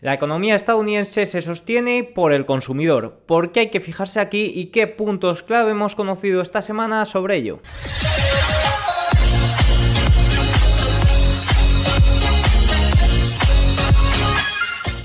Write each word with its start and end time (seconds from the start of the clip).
La 0.00 0.14
economía 0.14 0.54
estadounidense 0.54 1.26
se 1.26 1.42
sostiene 1.42 2.04
por 2.04 2.32
el 2.32 2.46
consumidor. 2.46 3.24
¿Por 3.26 3.50
qué 3.50 3.60
hay 3.60 3.70
que 3.70 3.80
fijarse 3.80 4.20
aquí 4.20 4.52
y 4.54 4.66
qué 4.66 4.86
puntos 4.86 5.42
clave 5.42 5.72
hemos 5.72 5.96
conocido 5.96 6.40
esta 6.40 6.62
semana 6.62 7.04
sobre 7.04 7.34
ello? 7.34 7.58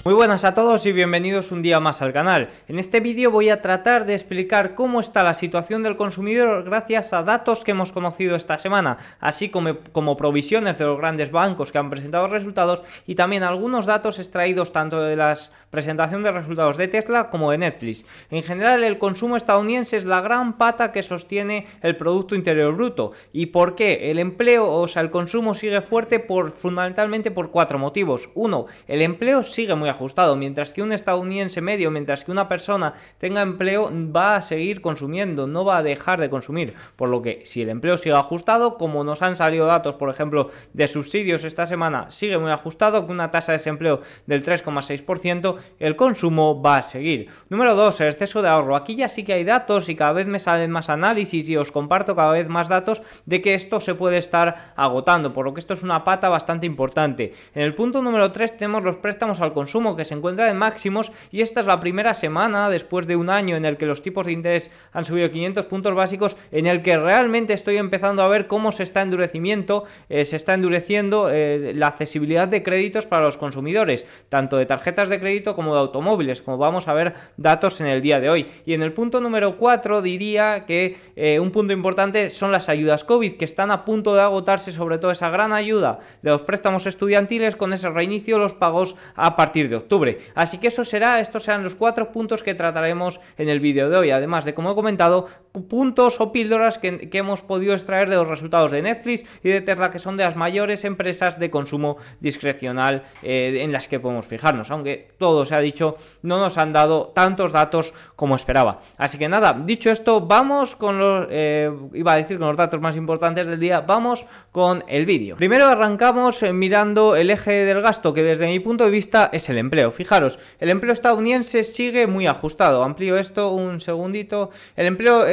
Muy 0.05 0.16
buenas 0.16 0.44
a 0.44 0.54
todos 0.54 0.86
y 0.86 0.92
bienvenidos 0.92 1.54
un 1.54 1.62
día 1.62 1.80
más 1.80 2.02
al 2.02 2.11
canal. 2.11 2.50
En 2.68 2.78
este 2.78 3.00
vídeo 3.00 3.32
voy 3.32 3.50
a 3.50 3.61
tratar 3.61 4.05
de 4.05 4.14
explicar 4.14 4.75
cómo 4.75 5.00
está 5.00 5.23
la 5.23 5.34
situación 5.34 5.82
del 5.82 5.96
consumidor 5.96 6.66
gracias 6.66 7.14
a 7.14 7.23
datos 7.23 7.64
que 7.64 7.71
hemos 7.71 7.93
conocido 7.93 8.36
esta 8.36 8.57
semana, 8.57 8.97
así 9.21 9.47
como, 9.47 9.78
como 9.93 10.18
provisiones 10.18 10.78
de 10.78 10.84
los 10.84 10.97
grandes 10.97 11.32
bancos 11.32 11.71
que 11.71 11.78
han 11.78 11.89
presentado 11.89 12.28
resultados 12.28 12.82
y 13.07 13.16
también 13.16 13.43
algunos 13.43 13.86
datos 13.86 14.20
extraídos 14.20 14.74
tanto 14.74 15.02
de 15.02 15.16
las 15.16 15.54
presentación 15.74 16.21
de 16.21 16.32
resultados 16.32 16.78
de 16.78 16.88
Tesla 16.88 17.32
como 17.32 17.50
de 17.50 17.57
Netflix. 17.57 18.06
En 18.29 18.43
general, 18.43 18.84
el 18.84 19.00
consumo 19.00 19.36
estadounidense 19.36 19.97
es 19.97 20.06
la 20.06 20.21
gran 20.21 20.60
pata 20.60 20.92
que 20.92 21.02
sostiene 21.02 21.66
el 21.82 21.97
Producto 21.97 22.36
Interior 22.36 22.75
Bruto. 22.75 23.14
¿Y 23.32 23.47
por 23.47 23.74
qué? 23.74 24.11
El 24.11 24.20
empleo, 24.20 24.71
o 24.71 24.88
sea, 24.88 25.02
el 25.02 25.10
consumo 25.10 25.56
sigue 25.56 25.82
fuerte 25.82 26.20
por 26.20 26.52
fundamentalmente 26.52 27.32
por 27.32 27.50
cuatro 27.50 27.80
motivos. 27.80 28.30
Uno, 28.36 28.68
el 28.88 29.02
empleo 29.02 29.42
sigue 29.42 29.74
muy 29.74 29.89
ajustado, 29.89 30.36
mientras 30.36 30.71
que 30.71 30.83
un 30.83 30.92
estadounidense 30.92 31.60
medio, 31.60 31.89
mientras 31.89 32.23
que 32.23 32.31
una 32.31 32.47
persona 32.47 32.94
tenga 33.17 33.42
empleo, 33.42 33.92
va 34.16 34.36
a 34.36 34.44
seguir 34.44 34.80
consumiendo, 34.80 35.47
no 35.47 35.66
va 35.66 35.78
a 35.78 35.83
dejar 35.83 36.22
de 36.22 36.30
consumir. 36.30 36.75
Por 36.95 37.09
lo 37.09 37.23
que 37.23 37.42
si 37.45 37.64
el 37.64 37.69
empleo 37.69 37.97
sigue 37.97 38.16
ajustado, 38.16 38.78
como 38.78 39.03
nos 39.03 39.23
han 39.23 39.36
salido 39.36 39.66
datos, 39.66 39.95
por 39.95 40.11
ejemplo, 40.11 40.52
de 40.73 40.88
subsidios 40.88 41.44
esta 41.44 41.66
semana, 41.66 42.11
sigue 42.11 42.38
muy 42.38 42.52
ajustado, 42.52 43.08
con 43.08 43.16
una 43.16 43.31
tasa 43.31 43.53
de 43.53 43.58
desempleo 43.58 44.02
del 44.28 44.45
3,6%, 44.45 45.62
el 45.80 45.95
consumo 45.95 46.62
va 46.62 46.78
a 46.78 46.81
seguir. 46.81 47.30
Número 47.50 47.76
2, 47.76 48.02
el 48.02 48.09
exceso 48.09 48.42
de 48.42 48.50
ahorro. 48.50 48.76
Aquí 48.76 48.95
ya 48.95 49.09
sí 49.09 49.23
que 49.23 49.33
hay 49.33 49.44
datos 49.44 49.89
y 49.89 49.95
cada 49.95 50.14
vez 50.14 50.28
me 50.28 50.39
salen 50.39 50.72
más 50.72 50.89
análisis 50.89 51.47
y 51.50 51.58
os 51.58 51.72
comparto 51.72 52.16
cada 52.16 52.31
vez 52.31 52.47
más 52.47 52.70
datos 52.70 53.02
de 53.25 53.42
que 53.42 53.53
esto 53.53 53.80
se 53.81 53.95
puede 53.95 54.17
estar 54.17 54.73
agotando, 54.75 55.33
por 55.33 55.45
lo 55.45 55.53
que 55.53 55.59
esto 55.59 55.73
es 55.73 55.83
una 55.83 56.03
pata 56.03 56.30
bastante 56.30 56.66
importante. 56.66 57.33
En 57.53 57.64
el 57.64 57.75
punto 57.75 58.02
número 58.02 58.31
3 58.31 58.58
tenemos 58.58 58.83
los 58.83 58.97
préstamos 58.97 59.42
al 59.42 59.53
consumo 59.53 59.95
que 59.95 60.05
se 60.05 60.14
encuentran 60.14 60.50
en 60.50 60.58
máximos 60.58 61.11
y 61.31 61.42
esta 61.42 61.59
es 61.59 61.66
la 61.66 61.80
primera 61.80 62.14
semana 62.14 62.70
después 62.70 63.08
de 63.08 63.16
un 63.16 63.30
año 63.30 63.55
en 63.55 63.66
el 63.66 63.77
que 63.77 63.86
los 63.86 64.02
tipos 64.02 64.25
de 64.25 64.31
interés 64.31 64.72
han 64.92 65.05
subido 65.05 65.31
500 65.31 65.66
puntos 65.66 65.95
básicos 65.95 66.38
en 66.52 66.67
el 66.67 66.81
que 66.81 66.98
realmente 66.98 67.53
estoy 67.53 67.77
empezando 67.77 68.23
a 68.23 68.27
ver 68.27 68.48
cómo 68.48 68.72
se 68.72 68.83
está 68.83 69.02
endurecimiento, 69.02 69.86
eh, 70.09 70.25
se 70.25 70.36
está 70.36 70.53
endureciendo 70.53 71.30
eh, 71.31 71.73
la 71.75 71.88
accesibilidad 71.88 72.48
de 72.48 72.64
créditos 72.64 73.05
para 73.05 73.23
los 73.23 73.38
consumidores, 73.38 74.05
tanto 74.30 74.58
de 74.58 74.66
tarjetas 74.66 75.09
de 75.09 75.20
crédito 75.20 75.52
como 75.55 75.73
de 75.73 75.79
automóviles, 75.79 76.41
como 76.41 76.57
vamos 76.57 76.87
a 76.87 76.93
ver 76.93 77.13
datos 77.37 77.81
en 77.81 77.87
el 77.87 78.01
día 78.01 78.19
de 78.19 78.29
hoy. 78.29 78.47
Y 78.65 78.73
en 78.73 78.81
el 78.81 78.93
punto 78.93 79.19
número 79.21 79.57
4 79.57 80.01
diría 80.01 80.65
que 80.65 80.97
eh, 81.15 81.39
un 81.39 81.51
punto 81.51 81.73
importante 81.73 82.29
son 82.29 82.51
las 82.51 82.69
ayudas 82.69 83.03
COVID, 83.03 83.37
que 83.37 83.45
están 83.45 83.71
a 83.71 83.85
punto 83.85 84.15
de 84.15 84.21
agotarse, 84.21 84.71
sobre 84.71 84.97
todo 84.97 85.11
esa 85.11 85.29
gran 85.29 85.53
ayuda 85.53 85.99
de 86.21 86.31
los 86.31 86.41
préstamos 86.41 86.85
estudiantiles 86.85 87.55
con 87.55 87.73
ese 87.73 87.89
reinicio 87.89 88.35
de 88.35 88.43
los 88.43 88.53
pagos 88.53 88.95
a 89.15 89.35
partir 89.35 89.69
de 89.69 89.77
octubre. 89.77 90.19
Así 90.35 90.57
que 90.57 90.67
eso 90.67 90.85
será, 90.85 91.19
estos 91.19 91.43
serán 91.43 91.63
los 91.63 91.75
cuatro 91.75 92.11
puntos 92.11 92.43
que 92.43 92.55
trataremos 92.55 93.19
en 93.37 93.49
el 93.49 93.59
vídeo 93.59 93.89
de 93.89 93.97
hoy, 93.97 94.11
además 94.11 94.45
de, 94.45 94.53
como 94.53 94.71
he 94.71 94.75
comentado, 94.75 95.27
puntos 95.53 96.19
o 96.19 96.31
píldoras 96.31 96.79
que, 96.79 97.09
hemos 97.13 97.41
podido 97.41 97.73
extraer 97.73 98.09
de 98.09 98.15
los 98.15 98.27
resultados 98.27 98.71
de 98.71 98.81
Netflix 98.81 99.23
y 99.43 99.49
de 99.49 99.61
Tesla, 99.61 99.91
que 99.91 99.99
son 99.99 100.17
de 100.17 100.23
las 100.23 100.35
mayores 100.35 100.83
empresas 100.83 101.39
de 101.39 101.51
consumo 101.51 101.97
discrecional 102.19 103.03
eh, 103.21 103.59
en 103.61 103.71
las 103.71 103.87
que 103.87 103.99
podemos 103.99 104.25
fijarnos, 104.25 104.71
aunque 104.71 105.09
todo 105.17 105.45
se 105.45 105.55
ha 105.55 105.59
dicho, 105.59 105.97
no 106.23 106.39
nos 106.39 106.57
han 106.57 106.73
dado 106.73 107.11
tantos 107.13 107.51
datos 107.51 107.93
como 108.15 108.35
esperaba. 108.35 108.81
Así 108.97 109.17
que 109.17 109.29
nada, 109.29 109.53
dicho 109.53 109.91
esto, 109.91 110.21
vamos 110.21 110.75
con 110.75 110.97
los, 110.97 111.27
eh, 111.29 111.71
iba 111.93 112.13
a 112.13 112.17
decir 112.17 112.39
con 112.39 112.47
los 112.47 112.57
datos 112.57 112.81
más 112.81 112.95
importantes 112.95 113.45
del 113.45 113.59
día, 113.59 113.81
vamos 113.81 114.25
con 114.52 114.83
el 114.87 115.05
vídeo. 115.05 115.36
Primero 115.36 115.67
arrancamos 115.67 116.42
eh, 116.43 116.52
mirando 116.52 117.15
el 117.15 117.30
eje 117.30 117.52
del 117.65 117.81
gasto, 117.81 118.13
que 118.13 118.23
desde 118.23 118.47
mi 118.47 118.59
punto 118.59 118.86
de 118.86 118.89
vista 118.89 119.30
es 119.31 119.49
el 119.49 119.58
empleo. 119.58 119.92
Fijaros, 119.92 120.39
el 120.59 120.69
empleo 120.69 120.93
estadounidense 120.93 121.63
sigue 121.63 122.08
muy 122.08 122.27
ajustado. 122.27 122.83
Amplío 122.83 123.17
esto 123.17 123.52
un 123.52 123.81
segundito. 123.81 124.49
El 124.75 124.87
empleo, 124.87 125.25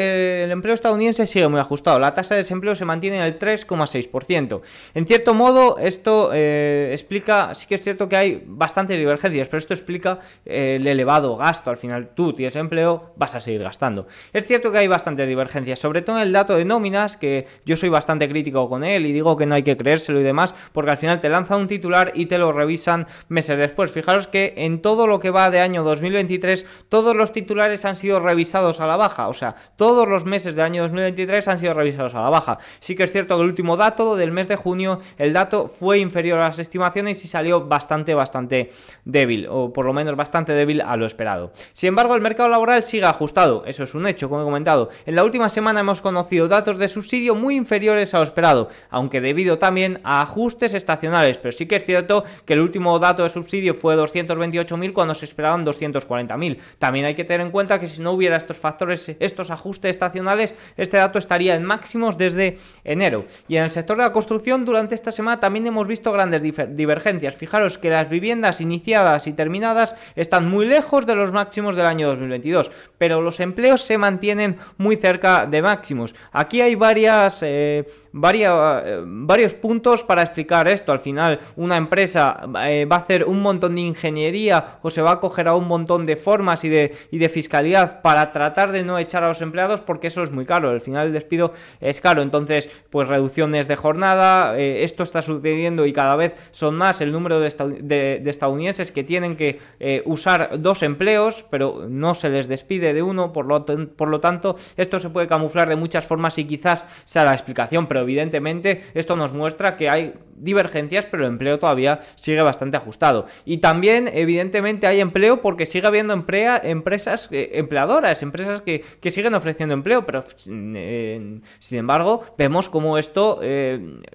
el 0.44 0.50
empleo 0.50 0.75
estadounidense 0.75 1.26
sigue 1.26 1.48
muy 1.48 1.60
ajustado. 1.60 1.98
La 1.98 2.15
tasa 2.15 2.34
de 2.34 2.43
desempleo 2.43 2.75
se 2.75 2.84
mantiene 2.84 3.19
en 3.19 3.25
el 3.25 3.38
3,6%. 3.38 4.60
En 4.94 5.06
cierto 5.06 5.34
modo, 5.34 5.78
esto 5.78 6.32
explica, 6.32 7.54
sí 7.54 7.66
que 7.66 7.76
es 7.76 7.81
cierto 7.81 8.09
que 8.09 8.16
hay 8.16 8.43
bastantes 8.47 8.98
divergencias, 8.98 9.48
pero 9.48 9.59
esto 9.59 9.75
explica 9.75 10.21
eh, 10.44 10.76
el 10.76 10.87
elevado 10.87 11.37
gasto. 11.37 11.71
Al 11.71 11.76
final 11.76 12.10
tú 12.15 12.32
tienes 12.32 12.56
empleo, 12.56 13.12
vas 13.16 13.34
a 13.34 13.41
seguir 13.41 13.62
gastando. 13.62 14.06
Es 14.32 14.47
cierto 14.47 14.71
que 14.72 14.78
hay 14.78 14.88
bastantes 14.88 15.28
divergencias, 15.28 15.78
sobre 15.78 16.03
todo 16.03 16.16
en 16.16 16.22
el 16.22 16.32
dato 16.32 16.56
de 16.56 16.65
nóminas, 16.65 17.16
que 17.16 17.47
yo 17.65 17.77
soy 17.77 17.88
bastante 17.88 18.28
crítico 18.28 18.69
con 18.69 18.84
él 18.84 19.06
y 19.06 19.12
digo 19.12 19.37
que 19.37 19.47
no 19.47 19.54
hay 19.54 19.62
que 19.62 19.77
creérselo 19.77 20.21
y 20.21 20.25
demás, 20.25 20.54
porque 20.72 20.91
al 20.91 20.98
final 20.98 21.21
te 21.21 21.28
lanza 21.28 21.56
un 21.56 21.69
titular 21.69 22.12
y 22.15 22.27
te 22.27 22.38
lo 22.38 22.53
revisan 22.53 23.06
meses 23.28 23.59
después. 23.59 23.91
Fijaros 23.91 24.27
que 24.28 24.54
en 24.56 24.82
todo 24.82 25.06
lo 25.06 25.21
que 25.21 25.31
va 25.31 25.50
de 25.50 25.60
año 25.60 25.82
2023, 25.84 26.66
todos 26.88 27.16
los 27.16 27.32
titulares 27.32 27.84
han 27.84 27.97
sido 27.97 28.21
revisados 28.21 28.81
a 28.81 28.87
la 28.87 28.97
baja, 28.97 29.28
o 29.28 29.34
sea, 29.34 29.54
todos 30.00 30.12
los 30.12 30.25
meses 30.25 30.55
de 30.55 30.62
año 30.62 30.84
2023 30.84 31.47
han 31.49 31.59
sido 31.59 31.75
revisados 31.75 32.15
a 32.15 32.22
la 32.22 32.31
baja. 32.31 32.56
Sí 32.78 32.97
que 32.97 33.03
es 33.03 33.12
cierto 33.12 33.37
que 33.37 33.43
el 33.43 33.49
último 33.49 33.77
dato 33.77 34.16
del 34.16 34.33
mes 34.33 34.49
de 34.49 34.56
junio, 34.56 35.00
el 35.19 35.34
dato 35.34 35.69
fue 35.69 35.99
inferior 35.99 36.38
a 36.38 36.49
las 36.49 36.59
estimaciones 36.59 37.22
y 37.22 37.28
salió 37.28 37.66
bastante, 37.66 38.15
bastante 38.15 38.71
débil, 39.05 39.47
o 39.50 39.75
por 39.75 39.84
lo 39.84 39.93
menos 39.93 40.16
bastante 40.16 40.55
débil 40.55 40.81
a 40.81 40.97
lo 40.97 41.05
esperado. 41.05 41.53
Sin 41.75 41.89
embargo, 41.89 42.15
el 42.15 42.22
mercado 42.22 42.49
laboral 42.49 42.83
sigue 42.83 43.05
ajustado, 43.05 43.62
eso 43.66 43.84
es 43.84 43.94
un 43.94 44.06
hecho, 44.06 44.31
como 44.31 44.41
he 44.41 44.44
comentado. 44.44 44.89
En 45.05 45.16
la 45.16 45.22
última 45.22 45.50
semana 45.50 45.81
hemos 45.81 46.00
conocido 46.00 46.49
datos 46.49 46.78
de 46.78 46.89
subsidio 46.89 47.34
muy 47.34 47.56
inferiores 47.56 48.15
a 48.15 48.21
lo 48.21 48.25
esperado, 48.25 48.71
aunque 48.89 49.21
debido 49.21 49.59
también 49.59 50.00
a 50.03 50.22
ajustes 50.22 50.72
estacionales, 50.72 51.37
pero 51.37 51.53
sí 51.53 51.66
que 51.66 51.77
es 51.77 51.84
cierto 51.84 52.25
que 52.47 52.55
el 52.55 52.60
último 52.60 52.99
dato 52.99 53.22
de 53.22 53.28
subsidio 53.28 53.75
fue 53.75 53.99
228.000 53.99 54.94
cuando 54.94 55.15
se 55.15 55.27
esperaban 55.27 55.62
240.000. 55.62 56.56
También 56.78 57.05
hay 57.05 57.15
que 57.15 57.25
tener 57.25 57.43
en 57.43 57.53
cuenta 57.53 57.78
que 57.78 57.87
si 57.87 58.00
no 58.00 58.12
hubiera 58.12 58.39
estos 58.39 58.56
factores, 58.56 59.15
estos 59.21 59.50
ajustes 59.50 59.90
estacionales, 59.91 60.55
este 60.77 60.97
dato 60.97 61.19
estaría 61.19 61.55
en 61.55 61.65
máximos 61.65 62.17
desde 62.17 62.59
enero. 62.84 63.27
Y 63.49 63.56
en 63.56 63.65
el 63.65 63.71
sector 63.71 63.97
de 63.97 64.05
la 64.05 64.12
construcción, 64.12 64.65
durante 64.65 64.95
esta 64.95 65.12
semana 65.12 65.41
también 65.41 65.67
hemos 65.67 65.87
visto 65.87 66.12
grandes 66.12 66.43
divergencias. 66.43 67.34
Fijaros 67.34 67.78
que 67.78 67.91
las 67.91 68.09
viviendas 68.09 68.61
iniciadas 68.61 69.27
y 69.27 69.33
terminadas 69.33 69.97
están 70.17 70.49
muy 70.49 70.67
lejos 70.67 71.06
de 71.06 71.15
los 71.15 71.33
máximos 71.33 71.77
del 71.77 71.87
año 71.87 72.09
2022, 72.09 72.71
pero 72.99 73.21
los 73.21 73.41
empleos 73.41 73.83
se 73.83 73.99
mantienen 73.99 74.59
muy 74.78 74.97
cerca 74.97 75.47
de 75.47 75.62
máximos. 75.62 76.15
Aquí 76.33 76.61
hay 76.61 76.75
varias, 76.75 77.43
eh, 77.43 77.87
eh, 78.12 79.03
varios 79.04 79.54
puntos 79.54 80.03
para 80.03 80.22
explicar 80.22 80.69
esto. 80.69 80.93
Al 80.93 81.00
final, 81.00 81.41
una 81.56 81.76
empresa 81.76 82.41
eh, 82.65 82.84
va 82.84 82.97
a 82.97 82.98
hacer 83.00 83.25
un 83.25 83.41
montón 83.41 83.75
de 83.75 83.82
ingeniería 83.82 84.78
o 84.82 84.91
se 84.91 85.03
va 85.03 85.12
a 85.12 85.21
coger 85.21 85.48
a 85.48 85.54
un 85.54 85.66
montón 85.66 86.06
de 86.06 86.16
formas 86.16 86.65
y 86.65 86.69
de, 86.69 86.97
y 87.10 87.19
de 87.19 87.28
fiscalidad 87.28 88.03
para 88.03 88.32
tratar 88.32 88.72
de 88.72 88.82
no 88.82 88.98
echar 88.98 89.25
a 89.25 89.28
los 89.28 89.41
empleados 89.41 89.81
porque 89.81 90.09
eso 90.09 90.22
es 90.22 90.31
muy 90.31 90.47
caro. 90.47 90.71
Al 90.71 90.81
final, 90.81 91.09
el 91.09 91.12
despido 91.12 91.53
es 91.81 92.00
caro. 92.00 92.22
Entonces, 92.22 92.71
pues 92.91 93.09
reducciones 93.09 93.69
de 93.69 93.76
jornada, 93.76 94.59
esto 94.59 95.03
está 95.03 95.22
sucediendo 95.22 95.87
y 95.87 95.92
cada 95.92 96.16
vez 96.16 96.34
son 96.50 96.77
más 96.77 97.00
el 97.00 97.12
número 97.12 97.41
de 97.41 98.22
estadounidenses 98.27 98.92
que 98.92 99.04
tienen 99.04 99.37
que 99.37 99.59
eh, 99.78 100.03
usar 100.06 100.60
dos 100.60 100.82
empleos, 100.82 101.44
pero 101.50 101.87
no 101.88 102.15
se 102.15 102.28
les 102.28 102.48
despide 102.48 102.94
de 102.94 103.03
uno, 103.03 103.32
por 103.32 103.47
lo, 103.47 103.65
por 103.65 104.09
lo 104.09 104.21
tanto, 104.21 104.56
esto 104.77 104.98
se 104.98 105.10
puede 105.10 105.27
camuflar 105.27 105.69
de 105.69 105.77
muchas 105.77 106.04
formas 106.04 106.38
y 106.38 106.44
quizás 106.44 106.84
sea 107.04 107.25
la 107.25 107.34
explicación, 107.34 107.87
pero 107.87 108.00
evidentemente 108.00 108.83
esto 108.94 109.16
nos 109.16 109.33
muestra 109.33 109.77
que 109.77 109.88
hay 109.88 110.15
divergencias, 110.37 111.06
pero 111.06 111.25
el 111.25 111.33
empleo 111.33 111.59
todavía 111.59 112.00
sigue 112.16 112.41
bastante 112.41 112.77
ajustado. 112.77 113.27
Y 113.44 113.59
también, 113.59 114.09
evidentemente, 114.12 114.87
hay 114.87 115.00
empleo 115.00 115.43
porque 115.43 115.66
sigue 115.66 115.86
habiendo 115.86 116.15
empresas 116.15 117.28
eh, 117.30 117.51
empleadoras, 117.54 118.22
empresas 118.22 118.63
que, 118.63 118.84
siguen 119.10 119.34
ofreciendo 119.34 119.74
empleo, 119.74 120.07
pero 120.07 120.24
eh, 120.47 121.41
sin 121.59 121.78
embargo, 121.78 122.24
vemos 122.39 122.69
como 122.69 122.97
esto 122.97 123.41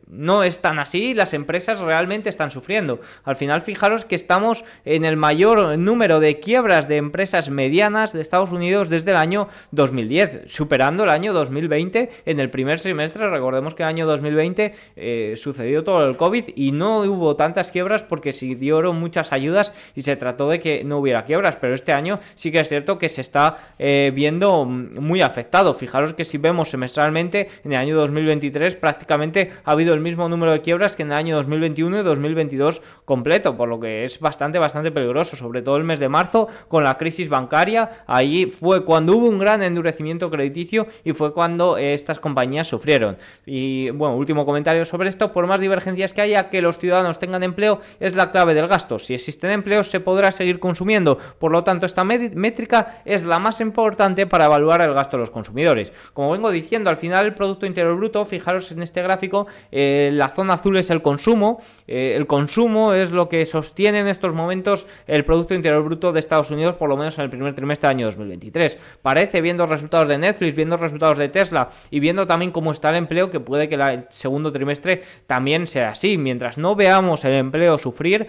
no 0.08 0.44
es 0.44 0.62
tan 0.62 0.80
así, 0.80 1.14
las 1.14 1.34
empresas 1.34 1.80
realmente 1.80 2.30
están 2.30 2.50
sufriendo. 2.50 3.02
Al 3.24 3.36
final, 3.36 3.62
fijaros 3.62 4.06
que 4.06 4.16
estamos 4.16 4.64
en 4.86 5.06
el 5.06 5.18
mayor 5.18 5.78
número 5.78 6.20
de 6.20 6.40
quiebras 6.40 6.88
de 6.88 6.98
empresas 6.98 7.50
medianas 7.50 8.14
de 8.14 8.22
Estados 8.22 8.52
Unidos 8.52 8.90
desde 8.90 9.12
el 9.12 9.18
año 9.18 9.48
2010, 9.72 10.44
superando 10.48 11.04
el 11.04 11.10
año 11.10 11.34
2020 11.34 12.10
en 12.26 12.40
el 12.40 12.50
primer 12.50 12.80
semestre. 12.80 13.30
Recordemos 13.30 13.75
que 13.76 13.84
el 13.84 13.90
año 13.90 14.06
2020 14.06 14.74
eh, 14.96 15.34
sucedió 15.38 15.84
todo 15.84 16.08
el 16.08 16.18
COVID 16.18 16.46
y 16.56 16.72
no 16.72 17.02
hubo 17.02 17.36
tantas 17.36 17.72
quiebras 17.72 18.04
porque 18.04 18.34
se 18.34 18.56
dieron 18.56 19.00
muchas 19.00 19.32
ayudas 19.32 19.74
y 19.96 20.02
se 20.02 20.16
trató 20.16 20.50
de 20.50 20.60
que 20.60 20.84
no 20.84 21.00
hubiera 21.00 21.26
quiebras, 21.26 21.58
pero 21.58 21.74
este 21.74 21.94
año 21.94 22.20
sí 22.36 22.52
que 22.52 22.60
es 22.60 22.70
cierto 22.70 22.98
que 22.98 23.10
se 23.10 23.22
está 23.22 23.74
eh, 23.80 24.12
viendo 24.14 24.66
muy 24.66 25.22
afectado. 25.22 25.74
Fijaros 25.74 26.14
que 26.14 26.26
si 26.26 26.38
vemos 26.38 26.70
semestralmente, 26.70 27.50
en 27.64 27.74
el 27.74 27.78
año 27.78 27.96
2023 27.98 28.76
prácticamente 28.76 29.52
ha 29.64 29.72
habido 29.72 29.94
el 29.94 30.00
mismo 30.00 30.28
número 30.30 30.52
de 30.52 30.62
quiebras 30.62 30.96
que 30.96 31.04
en 31.04 31.12
el 31.12 31.18
año 31.18 31.36
2021 31.36 32.00
y 32.00 32.04
2022 32.04 32.82
completo, 33.06 33.56
por 33.58 33.70
lo 33.70 33.80
que 33.80 34.06
es 34.06 34.20
bastante, 34.20 34.60
bastante 34.60 34.92
peligroso, 34.92 35.36
sobre 35.36 35.62
todo 35.62 35.78
el 35.78 35.84
mes 35.84 36.00
de 36.00 36.10
marzo 36.10 36.48
con 36.68 36.84
la 36.84 36.98
crisis 36.98 37.30
bancaria, 37.30 38.04
ahí 38.08 38.46
fue 38.46 38.86
cuando 38.86 39.16
hubo 39.16 39.28
un 39.28 39.40
gran 39.40 39.62
endurecimiento 39.62 40.30
crediticio 40.30 40.88
y 41.04 41.14
fue 41.14 41.34
cuando 41.34 41.78
eh, 41.78 41.94
estas 41.94 42.20
compañías 42.20 42.68
sufrieron. 42.68 43.18
Y 43.46 43.65
bueno, 43.92 44.16
último 44.16 44.46
comentario 44.46 44.86
sobre 44.86 45.10
esto, 45.10 45.32
por 45.32 45.48
más 45.48 45.60
divergencias 45.60 46.14
que 46.14 46.22
haya, 46.22 46.50
que 46.50 46.62
los 46.62 46.78
ciudadanos 46.78 47.20
tengan 47.20 47.44
empleo 47.44 47.82
es 48.00 48.16
la 48.16 48.32
clave 48.32 48.54
del 48.54 48.68
gasto. 48.68 49.00
Si 49.00 49.14
existen 49.14 49.52
empleos 49.52 49.88
se 49.90 50.00
podrá 50.00 50.32
seguir 50.32 50.60
consumiendo, 50.60 51.18
por 51.40 51.52
lo 51.52 51.64
tanto 51.64 51.86
esta 51.86 52.04
métrica 52.04 53.02
es 53.06 53.24
la 53.24 53.40
más 53.40 53.62
importante 53.62 54.28
para 54.28 54.46
evaluar 54.46 54.82
el 54.82 54.94
gasto 54.94 55.18
de 55.18 55.22
los 55.22 55.30
consumidores. 55.30 55.94
Como 56.14 56.32
vengo 56.32 56.52
diciendo, 56.52 56.90
al 56.90 56.98
final 56.98 57.26
el 57.26 57.34
Producto 57.34 57.66
Interior 57.66 57.96
Bruto, 57.96 58.26
fijaros 58.26 58.72
en 58.72 58.84
este 58.84 59.02
gráfico, 59.02 59.48
eh, 59.72 60.10
la 60.14 60.30
zona 60.30 60.54
azul 60.54 60.78
es 60.78 60.90
el 60.90 61.02
consumo, 61.02 61.62
eh, 61.88 62.14
el 62.16 62.28
consumo 62.28 62.94
es 62.94 63.12
lo 63.12 63.30
que 63.30 63.46
sostiene 63.46 64.00
en 64.00 64.08
estos 64.08 64.34
momentos 64.34 64.88
el 65.08 65.24
Producto 65.26 65.54
Interior 65.54 65.84
Bruto 65.84 66.12
de 66.12 66.20
Estados 66.20 66.52
Unidos, 66.52 66.76
por 66.76 66.90
lo 66.90 66.98
menos 66.98 67.18
en 67.18 67.24
el 67.24 67.30
primer 67.30 67.56
trimestre 67.56 67.88
del 67.90 67.98
año 67.98 68.06
2023. 68.08 68.78
Parece, 69.02 69.42
viendo 69.42 69.66
resultados 69.66 70.08
de 70.08 70.18
Netflix, 70.18 70.56
viendo 70.56 70.78
resultados 70.78 71.18
de 71.18 71.30
Tesla 71.30 71.70
y 71.90 72.00
viendo 72.00 72.28
también 72.28 72.52
cómo 72.52 72.72
está 72.72 72.90
el 72.90 72.96
empleo, 72.96 73.30
que 73.30 73.40
puede 73.40 73.55
que 73.56 73.76
el 73.76 74.06
segundo 74.10 74.52
trimestre 74.52 75.04
también 75.28 75.68
sea 75.68 75.90
así. 75.90 76.18
Mientras 76.18 76.58
no 76.58 76.76
veamos 76.76 77.26
el 77.26 77.34
empleo 77.34 77.78
sufrir, 77.78 78.28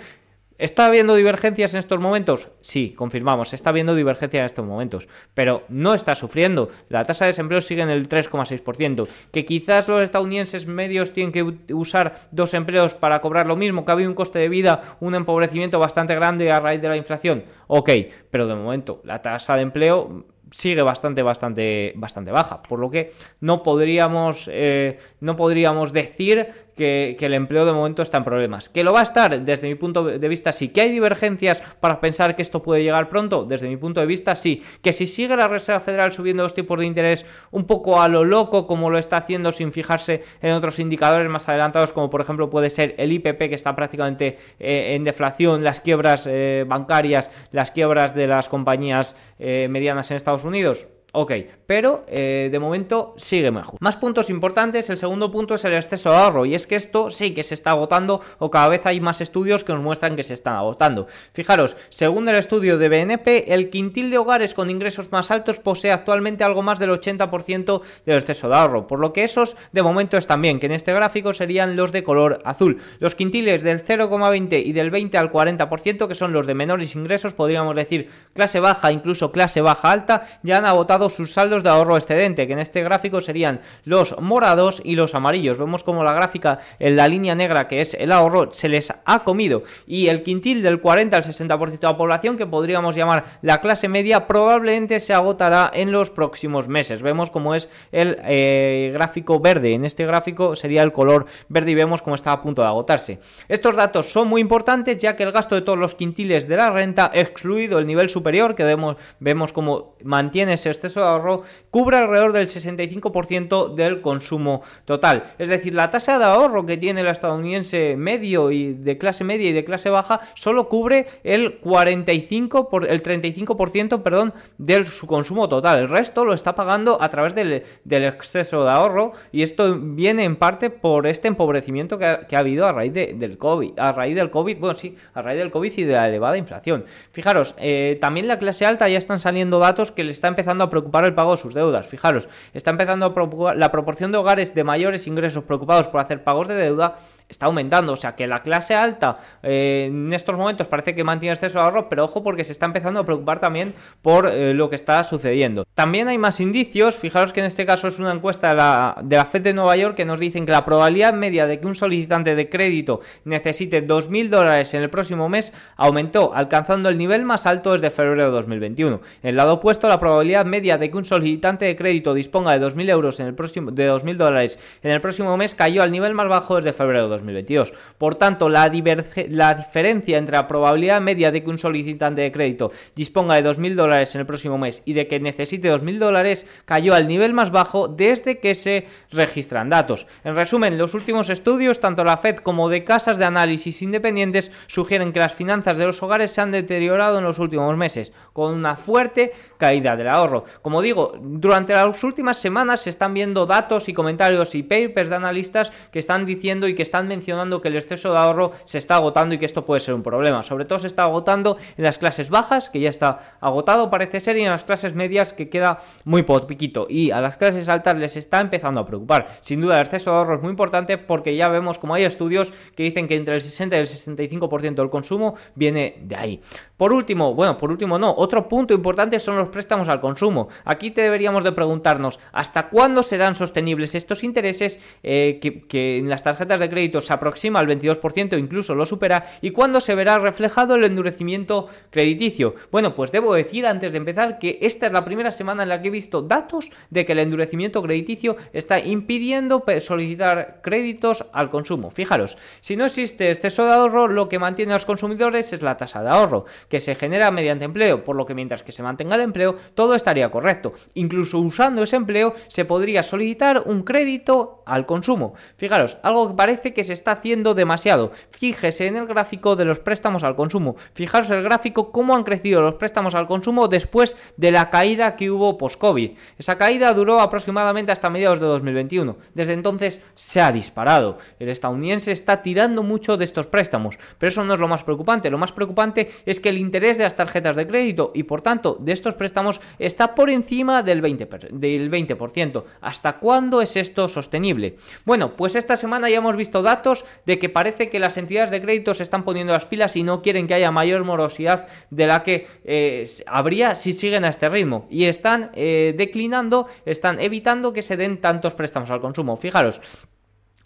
¿Está 0.58 0.87
habiendo 0.87 1.14
divergencias 1.14 1.75
en 1.75 1.81
estos 1.81 2.00
momentos? 2.00 2.49
Sí, 2.62 2.94
confirmamos, 2.96 3.52
está 3.52 3.70
habiendo 3.70 3.94
divergencias 3.94 4.40
en 4.40 4.46
estos 4.46 4.64
momentos, 4.64 5.06
pero 5.34 5.64
no 5.69 5.93
está 5.93 6.14
sufriendo. 6.14 6.70
La 6.88 7.05
tasa 7.05 7.26
de 7.26 7.31
desempleo 7.31 7.61
sigue 7.61 7.82
en 7.82 7.90
el 7.90 8.08
3,6%. 8.08 9.06
Que 9.32 9.44
quizás 9.44 9.87
los 9.87 10.02
estadounidenses 10.02 10.67
medios 10.67 11.12
tienen 11.12 11.32
que 11.32 11.75
usar 11.75 12.28
dos 12.31 12.55
empleos 12.55 12.94
para 12.94 13.20
cobrar 13.20 13.46
lo 13.46 13.56
mismo, 13.56 13.84
que 13.84 13.90
ha 13.90 13.94
habido 13.94 14.08
un 14.08 14.14
coste 14.14 14.38
de 14.38 14.49
vida, 14.49 14.96
un 15.00 15.14
empobrecimiento 15.14 15.78
bastante 15.78 16.14
grande 16.14 16.50
a 16.50 16.58
raíz 16.58 16.81
de 16.81 16.88
la 16.88 16.96
inflación. 16.96 17.44
Ok, 17.67 17.90
pero 18.31 18.46
de 18.46 18.55
momento 18.55 19.02
la 19.05 19.20
tasa 19.20 19.56
de 19.56 19.62
empleo 19.62 20.25
sigue 20.50 20.82
bastante, 20.82 21.22
bastante, 21.22 21.93
bastante 21.96 22.31
baja. 22.31 22.62
Por 22.62 22.78
lo 22.78 22.90
que 22.90 23.12
no 23.40 23.62
podríamos, 23.62 24.48
eh, 24.52 24.98
no 25.20 25.37
podríamos 25.37 25.93
decir 25.93 26.52
que, 26.76 27.17
el 27.19 27.34
empleo 27.34 27.64
de 27.64 27.73
momento 27.73 28.02
está 28.02 28.19
en 28.19 28.25
problemas. 28.25 28.69
¿Que 28.69 28.84
lo 28.84 28.93
va 28.93 29.00
a 29.00 29.02
estar? 29.02 29.40
Desde 29.40 29.67
mi 29.67 29.75
punto 29.75 30.05
de 30.05 30.28
vista, 30.28 30.52
sí. 30.52 30.69
¿Que 30.69 30.82
hay 30.82 30.93
divergencias 30.93 31.61
para 31.81 32.00
pensar 32.00 32.37
que 32.37 32.43
esto 32.43 32.62
puede 32.62 32.82
llegar 32.82 33.08
pronto? 33.08 33.44
Desde 33.44 33.69
mi 33.69 33.76
punto 33.76 34.00
de 34.00 34.06
vista, 34.06 34.37
sí. 34.37 34.62
¿Que 34.82 34.93
si 34.93 35.06
sigue 35.06 35.37
la 35.37 35.49
Reserva 35.49 35.81
Federal 35.81 36.12
subiendo 36.12 36.43
los 36.43 36.55
tipos 36.55 36.78
de 36.78 36.87
interés 36.87 37.25
un 37.50 37.64
poco 37.64 38.00
a 38.00 38.08
lo 38.08 38.25
loco, 38.25 38.67
como 38.67 38.90
lo 38.90 38.99
está 38.99 39.17
haciendo 39.17 39.50
sin 39.52 39.73
fijarse 39.73 40.23
en 40.40 40.52
otros 40.52 40.78
indicadores 40.78 41.28
más 41.31 41.49
adelantados, 41.49 41.93
como 41.93 42.11
por 42.11 42.20
ejemplo 42.20 42.50
puede 42.50 42.70
ser 42.70 42.94
el 42.99 43.12
IPP, 43.12 43.38
que 43.49 43.55
está 43.55 43.75
prácticamente 43.75 44.38
eh, 44.58 44.94
en 44.94 45.05
deflación, 45.05 45.64
las 45.64 45.81
quiebras 45.81 46.26
eh, 46.28 46.64
bancarias, 46.67 47.31
las 47.52 47.70
quiebras 47.70 48.14
de 48.14 48.26
las 48.26 48.49
compañías 48.49 49.17
eh, 49.38 49.69
medianas 49.70 50.11
en 50.11 50.17
Estados 50.17 50.44
Unidos? 50.44 50.87
Ok, 51.18 51.32
pero 51.66 52.04
eh, 52.08 52.50
de 52.52 52.58
momento 52.58 53.14
sigue 53.16 53.50
mejor. 53.50 53.78
Más 53.80 53.96
puntos 53.96 54.28
importantes, 54.28 54.90
el 54.90 54.98
segundo 54.98 55.30
punto 55.30 55.54
es 55.54 55.64
el 55.64 55.72
exceso 55.72 56.10
de 56.10 56.16
ahorro 56.16 56.44
y 56.44 56.54
es 56.54 56.66
que 56.66 56.76
esto 56.76 57.10
sí 57.10 57.32
que 57.32 57.42
se 57.42 57.54
está 57.54 57.70
agotando 57.70 58.20
o 58.38 58.50
cada 58.50 58.68
vez 58.68 58.84
hay 58.84 59.00
más 59.00 59.22
estudios 59.22 59.64
que 59.64 59.72
nos 59.72 59.80
muestran 59.80 60.14
que 60.14 60.24
se 60.24 60.34
están 60.34 60.56
agotando. 60.56 61.06
Fijaros, 61.32 61.78
según 61.88 62.28
el 62.28 62.36
estudio 62.36 62.76
de 62.76 62.90
BNP, 62.90 63.54
el 63.54 63.70
quintil 63.70 64.10
de 64.10 64.18
hogares 64.18 64.52
con 64.52 64.68
ingresos 64.68 65.10
más 65.10 65.30
altos 65.30 65.58
posee 65.58 65.90
actualmente 65.90 66.44
algo 66.44 66.60
más 66.60 66.78
del 66.78 66.90
80% 66.90 67.80
del 68.04 68.18
exceso 68.18 68.50
de 68.50 68.54
ahorro, 68.54 68.86
por 68.86 68.98
lo 68.98 69.14
que 69.14 69.24
esos 69.24 69.56
de 69.72 69.82
momento 69.82 70.18
están 70.18 70.42
bien, 70.42 70.60
que 70.60 70.66
en 70.66 70.72
este 70.72 70.92
gráfico 70.92 71.32
serían 71.32 71.76
los 71.76 71.92
de 71.92 72.04
color 72.04 72.42
azul. 72.44 72.76
Los 72.98 73.14
quintiles 73.14 73.62
del 73.62 73.82
0,20 73.82 74.62
y 74.62 74.74
del 74.74 74.90
20 74.90 75.16
al 75.16 75.32
40%, 75.32 76.08
que 76.08 76.14
son 76.14 76.34
los 76.34 76.46
de 76.46 76.52
menores 76.52 76.94
ingresos, 76.94 77.32
podríamos 77.32 77.74
decir 77.74 78.10
clase 78.34 78.60
baja, 78.60 78.92
incluso 78.92 79.32
clase 79.32 79.62
baja 79.62 79.90
alta, 79.90 80.24
ya 80.42 80.58
han 80.58 80.66
agotado 80.66 81.05
sus 81.08 81.32
saldos 81.32 81.62
de 81.62 81.70
ahorro 81.70 81.96
excedente, 81.96 82.46
que 82.46 82.52
en 82.52 82.58
este 82.58 82.82
gráfico 82.82 83.20
serían 83.20 83.60
los 83.84 84.20
morados 84.20 84.80
y 84.84 84.94
los 84.94 85.14
amarillos. 85.14 85.58
Vemos 85.58 85.82
como 85.82 86.04
la 86.04 86.12
gráfica 86.12 86.60
en 86.78 86.96
la 86.96 87.08
línea 87.08 87.34
negra, 87.34 87.68
que 87.68 87.80
es 87.80 87.94
el 87.94 88.12
ahorro, 88.12 88.52
se 88.52 88.68
les 88.68 88.92
ha 89.04 89.24
comido. 89.24 89.62
Y 89.86 90.08
el 90.08 90.22
quintil 90.22 90.62
del 90.62 90.80
40 90.80 91.16
al 91.16 91.24
60% 91.24 91.78
de 91.78 91.86
la 91.86 91.96
población, 91.96 92.36
que 92.36 92.46
podríamos 92.46 92.94
llamar 92.94 93.38
la 93.42 93.60
clase 93.60 93.88
media, 93.88 94.26
probablemente 94.26 95.00
se 95.00 95.14
agotará 95.14 95.70
en 95.72 95.92
los 95.92 96.10
próximos 96.10 96.68
meses. 96.68 97.02
Vemos 97.02 97.30
como 97.30 97.54
es 97.54 97.68
el 97.92 98.18
eh, 98.24 98.90
gráfico 98.92 99.40
verde. 99.40 99.74
En 99.74 99.84
este 99.84 100.06
gráfico 100.06 100.56
sería 100.56 100.82
el 100.82 100.92
color 100.92 101.26
verde 101.48 101.70
y 101.72 101.74
vemos 101.74 102.02
cómo 102.02 102.16
está 102.16 102.32
a 102.32 102.42
punto 102.42 102.62
de 102.62 102.68
agotarse. 102.68 103.20
Estos 103.48 103.76
datos 103.76 104.06
son 104.06 104.28
muy 104.28 104.40
importantes 104.40 104.98
ya 104.98 105.16
que 105.16 105.22
el 105.22 105.32
gasto 105.32 105.54
de 105.54 105.62
todos 105.62 105.78
los 105.78 105.94
quintiles 105.94 106.48
de 106.48 106.56
la 106.56 106.70
renta, 106.70 107.10
excluido 107.14 107.78
el 107.78 107.86
nivel 107.86 108.08
superior, 108.08 108.54
que 108.54 108.64
vemos, 108.64 108.96
vemos 109.20 109.52
como 109.52 109.96
mantiene 110.02 110.54
ese 110.54 110.70
de 110.94 111.06
ahorro 111.06 111.42
cubre 111.70 111.96
alrededor 111.96 112.32
del 112.32 112.48
65% 112.48 113.74
del 113.74 114.00
consumo 114.00 114.62
total. 114.84 115.24
Es 115.38 115.48
decir, 115.48 115.74
la 115.74 115.90
tasa 115.90 116.18
de 116.18 116.24
ahorro 116.24 116.66
que 116.66 116.76
tiene 116.76 117.00
el 117.00 117.08
estadounidense 117.08 117.96
medio 117.96 118.50
y 118.50 118.72
de 118.72 118.98
clase 118.98 119.24
media 119.24 119.50
y 119.50 119.52
de 119.52 119.64
clase 119.64 119.90
baja 119.90 120.20
solo 120.34 120.68
cubre 120.68 121.06
el 121.24 121.58
45 121.58 122.68
por, 122.68 122.88
el 122.88 123.02
35% 123.02 124.02
perdón, 124.02 124.34
de 124.58 124.84
su 124.86 125.06
consumo 125.06 125.48
total. 125.48 125.80
El 125.80 125.88
resto 125.88 126.24
lo 126.24 126.34
está 126.34 126.54
pagando 126.54 127.02
a 127.02 127.08
través 127.08 127.34
del, 127.34 127.62
exceso 127.84 128.64
de 128.64 128.70
ahorro 128.70 129.12
y 129.32 129.42
esto 129.42 129.76
viene 129.78 130.24
en 130.24 130.36
parte 130.36 130.70
por 130.70 131.06
este 131.06 131.28
empobrecimiento 131.28 131.98
que 131.98 132.06
ha, 132.06 132.38
habido 132.38 132.66
a 132.66 132.72
raíz 132.72 132.92
del 132.92 133.38
COVID. 133.38 133.78
A 133.78 133.92
raíz 133.92 134.14
del 134.14 134.30
COVID, 134.30 134.58
bueno, 134.58 134.76
sí, 134.76 134.96
a 135.14 135.22
raíz 135.22 135.38
del 135.38 135.50
COVID 135.50 135.72
y 135.76 135.84
de 135.84 135.94
la 135.94 136.08
elevada 136.08 136.36
inflación. 136.36 136.84
Fijaros, 137.12 137.54
eh, 137.58 137.98
también 138.00 138.28
la 138.28 138.38
clase 138.38 138.66
alta 138.66 138.88
ya 138.88 138.98
están 138.98 139.20
saliendo 139.20 139.58
datos 139.58 139.90
que 139.90 140.04
le 140.04 140.12
está 140.12 140.28
empezando 140.28 140.64
a 140.64 140.70
preocupar 140.76 141.06
el 141.06 141.14
pago 141.14 141.32
de 141.32 141.38
sus 141.38 141.55
deudas. 141.55 141.87
Fijaros, 141.87 142.28
está 142.52 142.70
empezando 142.70 143.06
a 143.06 143.55
la 143.55 143.73
proporción 143.73 144.12
de 144.12 144.19
hogares 144.19 144.55
de 144.55 144.62
mayores 144.62 145.06
ingresos 145.06 145.44
preocupados 145.44 145.87
por 145.87 146.00
hacer 146.00 146.23
pagos 146.23 146.49
de 146.49 146.55
deuda 146.55 146.96
está 147.28 147.46
aumentando. 147.46 147.93
O 147.93 147.96
sea 147.96 148.14
que 148.14 148.26
la 148.26 148.43
clase 148.43 148.75
alta 148.75 149.19
eh, 149.43 149.87
en 149.88 150.12
estos 150.12 150.37
momentos 150.37 150.67
parece 150.67 150.94
que 150.94 151.05
mantiene 151.05 151.34
exceso 151.34 151.58
de 151.58 151.64
ahorro, 151.64 151.88
pero 151.88 152.05
ojo 152.05 152.23
porque 152.23 152.44
se 152.44 152.52
está 152.52 152.67
empezando 152.67 153.00
a 153.00 153.05
preocupar 153.05 153.40
también 153.40 153.75
por 154.02 154.26
eh, 154.26 154.55
lo 154.55 154.70
que 154.70 154.76
está 154.76 155.02
sucediendo. 155.05 155.64
También 155.75 156.08
hay 156.08 156.19
más 156.19 156.40
indicios, 156.40 156.96
fijaros 156.96 157.32
que 157.32 157.40
en 157.40 157.46
este 157.46 157.67
caso 157.67 157.88
es 157.88 157.99
una 157.99 158.12
encuesta 158.12 158.50
de 158.50 158.55
la, 158.56 158.99
de 159.02 159.17
la 159.17 159.26
FED 159.26 159.43
de 159.43 159.55
Nueva 159.55 159.76
York 159.76 159.94
que 159.94 160.05
nos 160.05 160.20
dicen 160.20 160.46
que 160.46 160.52
la 160.52 160.64
probabilidad 160.64 161.14
media 161.14 161.46
de 161.46 161.61
que 161.61 161.67
un 161.67 161.75
solicitante 161.75 162.34
de 162.34 162.49
crédito 162.49 163.00
necesite 163.25 163.87
2.000 163.87 164.28
dólares 164.28 164.75
en 164.75 164.82
el 164.82 164.90
próximo 164.90 165.28
mes 165.28 165.52
aumentó, 165.76 166.32
alcanzando 166.34 166.88
el 166.88 166.99
nivel 166.99 167.25
más 167.25 167.46
alto 167.46 167.73
desde 167.73 167.90
febrero 167.90 168.25
de 168.25 168.31
2021. 168.31 169.00
En 169.23 169.30
el 169.30 169.37
lado 169.37 169.54
opuesto, 169.54 169.88
la 169.88 170.00
probabilidad 170.00 170.47
media 170.47 170.78
de 170.78 170.90
que 170.90 170.97
un 170.97 171.04
solicitante 171.04 171.64
de 171.64 171.76
crédito 171.76 172.14
disponga 172.14 172.59
de 172.59 172.64
2.000 172.64 172.90
euros 172.90 173.21
en 173.21 173.26
el 173.26 173.35
próximo, 173.35 173.71
de 173.71 173.90
2.000 173.90 174.16
dólares 174.16 174.59
en 174.83 174.90
el 174.90 175.00
próximo 175.00 175.37
mes 175.37 175.54
cayó 175.54 175.83
al 175.83 175.92
nivel 175.92 176.14
más 176.14 176.28
bajo 176.28 176.56
desde 176.56 176.73
febrero 176.73 177.09
de 177.09 177.15
2022. 177.16 177.73
Por 177.99 178.14
tanto, 178.14 178.49
la, 178.49 178.68
diferencia 178.68 180.18
entre 180.18 180.37
la 180.37 180.49
probabilidad 180.49 181.00
media 181.00 181.32
de 181.32 181.42
que 181.42 181.50
un 181.50 181.58
solicitante 181.58 182.23
de 182.23 182.32
crédito 182.32 182.73
disponga 182.94 183.35
de 183.35 183.49
2.000 183.49 183.75
dólares 183.75 184.14
en 184.14 184.20
el 184.20 184.26
próximo 184.26 184.58
mes 184.58 184.82
y 184.85 184.92
de 184.92 185.06
que 185.06 185.20
necesite 185.20 185.73
2.000 185.73 185.99
dólares 185.99 186.46
cayó 186.64 186.94
al 186.94 187.08
nivel 187.08 187.32
más 187.32 187.50
bajo 187.50 187.88
desde 187.88 188.38
que 188.38 188.54
se 188.54 188.87
registran 189.11 189.70
datos. 189.70 190.06
En 190.25 190.35
resumen, 190.35 190.78
los 190.78 190.94
últimos 190.94 191.30
estudios, 191.30 191.80
tanto 191.80 192.04
la 192.04 192.16
Fed 192.16 192.37
como 192.37 192.68
de 192.68 192.85
casas 192.85 193.18
de 193.18 193.25
análisis 193.25 193.82
independientes, 193.82 194.52
sugieren 194.66 195.12
que 195.12 195.20
las 195.20 195.35
finanzas 195.35 195.76
de 195.76 195.87
los 195.87 196.02
hogares 196.02 196.30
se 196.30 196.40
han 196.40 196.52
deteriorado 196.52 197.18
en 197.18 197.25
los 197.25 197.38
últimos 197.38 197.76
meses, 197.76 198.12
con 198.32 198.54
una 198.54 198.76
fuerte 198.76 199.32
caída 199.58 199.96
del 199.96 200.08
ahorro. 200.08 200.44
Como 200.62 200.82
digo, 200.82 201.14
durante 201.20 201.73
las 201.73 202.02
últimas 202.04 202.38
semanas 202.38 202.82
se 202.82 202.90
están 202.90 203.14
viendo 203.14 203.46
datos 203.46 203.88
y 203.88 203.94
comentarios 203.94 204.54
y 204.54 204.62
papers 204.62 205.08
de 205.08 205.16
analistas 205.16 205.73
que 205.90 205.99
están 205.99 206.26
diciendo 206.26 206.68
y 206.68 206.75
que 206.75 206.82
están 206.82 207.05
mencionando 207.06 207.60
que 207.60 207.68
el 207.68 207.76
exceso 207.76 208.12
de 208.12 208.18
ahorro 208.18 208.52
se 208.64 208.78
está 208.78 208.96
agotando 208.96 209.34
y 209.34 209.38
que 209.38 209.46
esto 209.46 209.64
puede 209.64 209.80
ser 209.80 209.94
un 209.94 210.02
problema. 210.02 210.42
Sobre 210.42 210.64
todo 210.64 210.78
se 210.78 210.86
está 210.86 211.04
agotando 211.04 211.56
en 211.76 211.84
las 211.84 211.98
clases 211.98 212.30
bajas, 212.30 212.70
que 212.70 212.80
ya 212.80 212.90
está 212.90 213.36
agotado 213.40 213.90
parece 213.90 214.20
ser, 214.20 214.36
y 214.36 214.42
en 214.42 214.50
las 214.50 214.64
clases 214.64 214.94
medias 214.94 215.32
que 215.32 215.48
queda 215.48 215.80
muy 216.04 216.22
poquito. 216.22 216.86
Y 216.88 217.10
a 217.10 217.20
las 217.20 217.36
clases 217.36 217.68
altas 217.68 217.96
les 217.98 218.16
está 218.16 218.40
empezando 218.40 218.80
a 218.80 218.86
preocupar. 218.86 219.28
Sin 219.42 219.60
duda 219.60 219.76
el 219.76 219.86
exceso 219.86 220.10
de 220.10 220.16
ahorro 220.16 220.36
es 220.36 220.42
muy 220.42 220.50
importante 220.50 220.98
porque 220.98 221.36
ya 221.36 221.48
vemos 221.48 221.78
como 221.78 221.94
hay 221.94 222.04
estudios 222.04 222.52
que 222.75 222.82
dicen 222.82 223.08
que 223.08 223.16
entre 223.16 223.34
el 223.34 223.40
60 223.40 223.76
y 223.76 223.80
el 223.80 223.86
65% 223.86 224.75
del 224.75 224.90
consumo 224.90 225.34
viene 225.54 225.96
de 226.02 226.16
ahí. 226.16 226.40
Por 226.76 226.92
último, 226.92 227.34
bueno, 227.34 227.56
por 227.56 227.70
último 227.70 227.98
no, 227.98 228.14
otro 228.16 228.48
punto 228.48 228.75
importante 228.75 229.18
son 229.18 229.36
los 229.36 229.48
préstamos 229.48 229.88
al 229.88 230.00
consumo. 230.00 230.48
Aquí 230.64 230.90
te 230.90 231.02
deberíamos 231.02 231.44
de 231.44 231.52
preguntarnos 231.52 232.18
hasta 232.32 232.68
cuándo 232.68 233.02
serán 233.02 233.34
sostenibles 233.34 233.94
estos 233.94 234.25
intereses 234.25 234.80
eh, 235.02 235.38
que, 235.40 235.98
en 235.98 236.08
las 236.08 236.22
tarjetas 236.22 236.60
de 236.60 236.68
crédito 236.68 236.95
se 237.00 237.12
aproxima 237.12 237.60
al 237.60 237.66
22%, 237.66 238.38
incluso 238.38 238.74
lo 238.74 238.86
supera, 238.86 239.26
y 239.40 239.50
cuándo 239.50 239.80
se 239.80 239.94
verá 239.94 240.18
reflejado 240.18 240.74
el 240.74 240.84
endurecimiento 240.84 241.68
crediticio. 241.90 242.54
Bueno, 242.70 242.94
pues 242.94 243.12
debo 243.12 243.34
decir 243.34 243.66
antes 243.66 243.92
de 243.92 243.98
empezar 243.98 244.38
que 244.38 244.58
esta 244.62 244.86
es 244.86 244.92
la 244.92 245.04
primera 245.04 245.32
semana 245.32 245.62
en 245.62 245.68
la 245.68 245.80
que 245.80 245.88
he 245.88 245.90
visto 245.90 246.22
datos 246.22 246.70
de 246.90 247.04
que 247.04 247.12
el 247.12 247.20
endurecimiento 247.20 247.82
crediticio 247.82 248.36
está 248.52 248.78
impidiendo 248.80 249.64
solicitar 249.80 250.60
créditos 250.62 251.26
al 251.32 251.50
consumo. 251.50 251.90
Fijaros, 251.90 252.36
si 252.60 252.76
no 252.76 252.84
existe 252.84 253.30
exceso 253.30 253.64
de 253.64 253.72
ahorro, 253.72 254.08
lo 254.08 254.28
que 254.28 254.38
mantiene 254.38 254.72
a 254.72 254.76
los 254.76 254.84
consumidores 254.84 255.52
es 255.52 255.62
la 255.62 255.76
tasa 255.76 256.02
de 256.02 256.10
ahorro 256.10 256.44
que 256.68 256.80
se 256.80 256.94
genera 256.94 257.30
mediante 257.30 257.64
empleo, 257.64 258.04
por 258.04 258.16
lo 258.16 258.26
que 258.26 258.34
mientras 258.34 258.62
que 258.62 258.72
se 258.72 258.82
mantenga 258.82 259.16
el 259.16 259.22
empleo, 259.22 259.56
todo 259.74 259.94
estaría 259.94 260.30
correcto. 260.30 260.74
Incluso 260.94 261.38
usando 261.38 261.82
ese 261.82 261.96
empleo, 261.96 262.34
se 262.48 262.64
podría 262.64 263.02
solicitar 263.02 263.62
un 263.66 263.82
crédito 263.82 264.62
al 264.66 264.86
consumo. 264.86 265.34
Fijaros, 265.56 265.98
algo 266.02 266.28
que 266.28 266.34
parece 266.34 266.74
que 266.74 266.84
se 266.87 266.95
está 266.95 267.12
haciendo 267.12 267.55
demasiado. 267.55 268.12
Fíjese 268.31 268.87
en 268.87 268.97
el 268.97 269.07
gráfico 269.07 269.57
de 269.57 269.64
los 269.64 269.81
préstamos 269.81 270.25
al 270.25 270.37
consumo. 270.37 270.76
Fijaros 270.95 271.31
el 271.31 271.43
gráfico 271.43 271.93
cómo 271.93 272.16
han 272.16 272.25
crecido 272.25 272.62
los 272.62 272.75
préstamos 272.75 273.14
al 273.14 273.26
consumo 273.26 273.69
después 273.69 274.16
de 274.37 274.50
la 274.50 274.71
caída 274.71 275.16
que 275.16 275.31
hubo 275.31 275.59
post-COVID. 275.59 276.12
Esa 276.38 276.59
caída 276.59 276.95
duró 276.95 277.21
aproximadamente 277.21 277.93
hasta 277.93 278.11
mediados 278.11 278.40
de 278.40 278.47
2021. 278.47 279.16
Desde 279.35 279.52
entonces 279.52 280.00
se 280.14 280.40
ha 280.40 280.52
disparado. 280.52 281.19
El 281.38 281.49
estadounidense 281.49 282.12
está 282.12 282.43
tirando 282.43 282.83
mucho 282.83 283.16
de 283.16 283.25
estos 283.25 283.47
préstamos, 283.47 283.99
pero 284.19 284.28
eso 284.28 284.45
no 284.45 284.55
es 284.55 284.61
lo 284.61 284.69
más 284.69 284.85
preocupante. 284.85 285.31
Lo 285.31 285.38
más 285.38 285.52
preocupante 285.52 286.11
es 286.25 286.40
que 286.40 286.49
el 286.49 286.59
interés 286.59 286.99
de 286.99 287.05
las 287.05 287.16
tarjetas 287.16 287.57
de 287.57 287.66
crédito 287.66 288.12
y 288.14 288.23
por 288.23 288.43
tanto 288.43 288.76
de 288.81 288.93
estos 288.93 289.14
préstamos 289.14 289.61
está 289.78 290.14
por 290.14 290.31
encima 290.31 290.83
del 290.83 291.02
20%. 291.02 291.50
Del 291.50 291.90
20%. 291.90 292.64
¿Hasta 292.81 293.19
cuándo 293.19 293.61
es 293.61 293.76
esto 293.76 294.09
sostenible? 294.09 294.76
Bueno, 295.05 295.37
pues 295.37 295.57
esta 295.57 295.76
semana 295.76 296.09
ya 296.09 296.19
hemos 296.19 296.37
visto 296.37 296.62
datos 296.62 296.75
de 297.25 297.38
que 297.38 297.49
parece 297.49 297.88
que 297.88 297.99
las 297.99 298.16
entidades 298.16 298.50
de 298.50 298.61
crédito 298.61 298.95
se 298.95 299.02
están 299.02 299.25
poniendo 299.25 299.52
las 299.52 299.66
pilas 299.66 299.97
y 299.97 300.02
no 300.02 300.23
quieren 300.23 300.47
que 300.47 300.54
haya 300.54 300.71
mayor 300.71 301.04
morosidad 301.04 301.66
de 301.90 302.06
la 302.06 302.23
que 302.23 302.47
eh, 302.64 303.06
habría 303.26 303.75
si 303.75 303.92
siguen 303.92 304.25
a 304.25 304.28
este 304.28 304.49
ritmo 304.49 304.87
y 304.90 305.04
están 305.04 305.50
eh, 305.54 305.95
declinando, 305.97 306.66
están 306.85 307.21
evitando 307.21 307.73
que 307.73 307.83
se 307.83 307.97
den 307.97 308.21
tantos 308.21 308.54
préstamos 308.54 308.90
al 308.90 309.00
consumo. 309.00 309.37
Fijaros, 309.37 309.80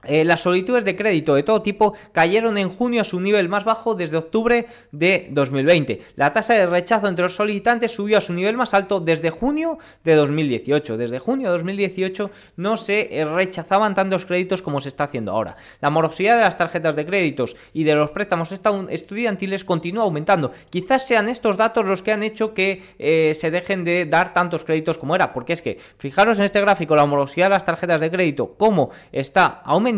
eh, 0.04 0.25
las 0.25 0.40
solicitudes 0.40 0.87
de 0.87 0.97
crédito 0.97 1.35
de 1.35 1.42
todo 1.42 1.61
tipo 1.61 1.95
cayeron 2.12 2.57
en 2.57 2.71
junio 2.71 3.02
a 3.02 3.04
su 3.04 3.21
nivel 3.21 3.50
más 3.50 3.64
bajo 3.64 3.95
desde 3.95 4.16
octubre 4.16 4.66
de 4.92 5.28
2020. 5.30 6.00
La 6.16 6.33
tasa 6.33 6.54
de 6.54 6.66
rechazo 6.66 7.07
entre 7.07 7.25
los 7.25 7.35
solicitantes 7.35 7.90
subió 7.90 8.16
a 8.16 8.23
su 8.23 8.33
nivel 8.33 8.57
más 8.57 8.73
alto 8.73 9.00
desde 9.00 9.28
junio 9.28 9.78
de 10.02 10.14
2018. 10.14 10.97
Desde 10.97 11.19
junio 11.19 11.49
de 11.49 11.59
2018 11.59 12.30
no 12.57 12.78
se 12.78 13.14
eh, 13.14 13.26
rechazaban 13.26 13.95
tantos 13.95 14.25
créditos 14.25 14.62
como 14.62 14.80
se 14.80 14.88
está 14.88 15.04
haciendo 15.04 15.33
ahora. 15.33 15.57
La 15.83 15.90
morosidad 15.90 16.37
de 16.37 16.42
las 16.42 16.57
tarjetas 16.57 16.97
de 16.97 17.04
créditos 17.04 17.54
y 17.75 17.85
de 17.85 17.95
los 17.95 18.11
préstamos 18.11 18.52
estudiantiles 18.52 19.66
continúa 19.66 20.04
aumentando. 20.04 20.52
Quizás 20.71 21.07
sean 21.07 21.28
estos 21.28 21.59
datos 21.59 21.85
los 21.85 22.02
que 22.02 22.12
han 22.12 22.23
hecho 22.23 22.54
que 22.54 22.83
eh, 22.99 23.35
se 23.35 23.50
dejen 23.50 23.85
de 23.85 24.07
dar 24.07 24.33
tantos 24.33 24.64
créditos 24.64 24.97
como 24.97 25.14
era. 25.14 25.35
Porque 25.35 25.52
es 25.52 25.61
que, 25.61 25.78
fijaros 25.99 26.38
en 26.38 26.47
este 26.47 26.61
gráfico, 26.62 26.97
la 26.97 27.04
morosidad 27.04 27.47
de 27.47 27.50
las 27.50 27.66
tarjetas 27.66 28.00
de 28.00 28.11
crédito, 28.11 28.54
cómo 28.57 28.90
está 29.12 29.61
aumentando 29.64 29.89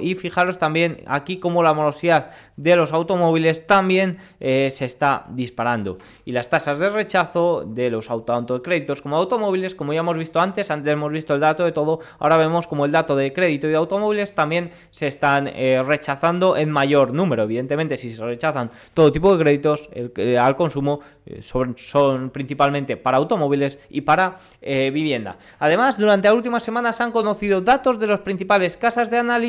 y 0.00 0.14
fijaros 0.14 0.58
también 0.58 1.02
aquí 1.06 1.38
como 1.38 1.62
la 1.62 1.74
morosidad 1.74 2.30
de 2.56 2.76
los 2.76 2.92
automóviles 2.92 3.66
también 3.66 4.18
eh, 4.38 4.68
se 4.70 4.84
está 4.84 5.26
disparando 5.30 5.98
y 6.24 6.32
las 6.32 6.48
tasas 6.48 6.78
de 6.78 6.88
rechazo 6.88 7.64
de 7.66 7.90
los 7.90 8.10
auto, 8.10 8.32
tanto 8.32 8.54
de 8.54 8.62
créditos 8.62 9.02
como 9.02 9.16
automóviles 9.16 9.74
como 9.74 9.92
ya 9.92 10.00
hemos 10.00 10.16
visto 10.16 10.40
antes, 10.40 10.70
antes 10.70 10.92
hemos 10.92 11.10
visto 11.10 11.34
el 11.34 11.40
dato 11.40 11.64
de 11.64 11.72
todo, 11.72 12.00
ahora 12.18 12.36
vemos 12.36 12.66
como 12.66 12.84
el 12.84 12.92
dato 12.92 13.16
de 13.16 13.32
crédito 13.32 13.66
y 13.66 13.70
de 13.70 13.76
automóviles 13.76 14.34
también 14.34 14.70
se 14.90 15.06
están 15.06 15.48
eh, 15.48 15.82
rechazando 15.84 16.56
en 16.56 16.70
mayor 16.70 17.12
número, 17.12 17.42
evidentemente 17.42 17.96
si 17.96 18.10
se 18.10 18.22
rechazan 18.22 18.70
todo 18.94 19.10
tipo 19.10 19.36
de 19.36 19.42
créditos 19.42 19.88
eh, 19.92 20.38
al 20.38 20.56
consumo 20.56 21.00
son, 21.40 21.76
son, 21.76 22.30
principalmente 22.30 22.96
para 22.96 23.18
automóviles 23.18 23.78
y 23.88 24.00
para 24.00 24.38
vivienda. 24.60 25.36
Además, 25.60 25.96
durante 25.96 26.26
las 26.26 26.36
últimas 26.36 26.62
semanas 26.62 26.96
se 26.96 27.04
han 27.04 27.12
conocido 27.12 27.60
datos 27.60 28.00
de 28.00 28.08
las 28.08 28.20
principales 28.20 28.76
casas 28.76 29.10
de 29.10 29.18
análisis 29.18 29.39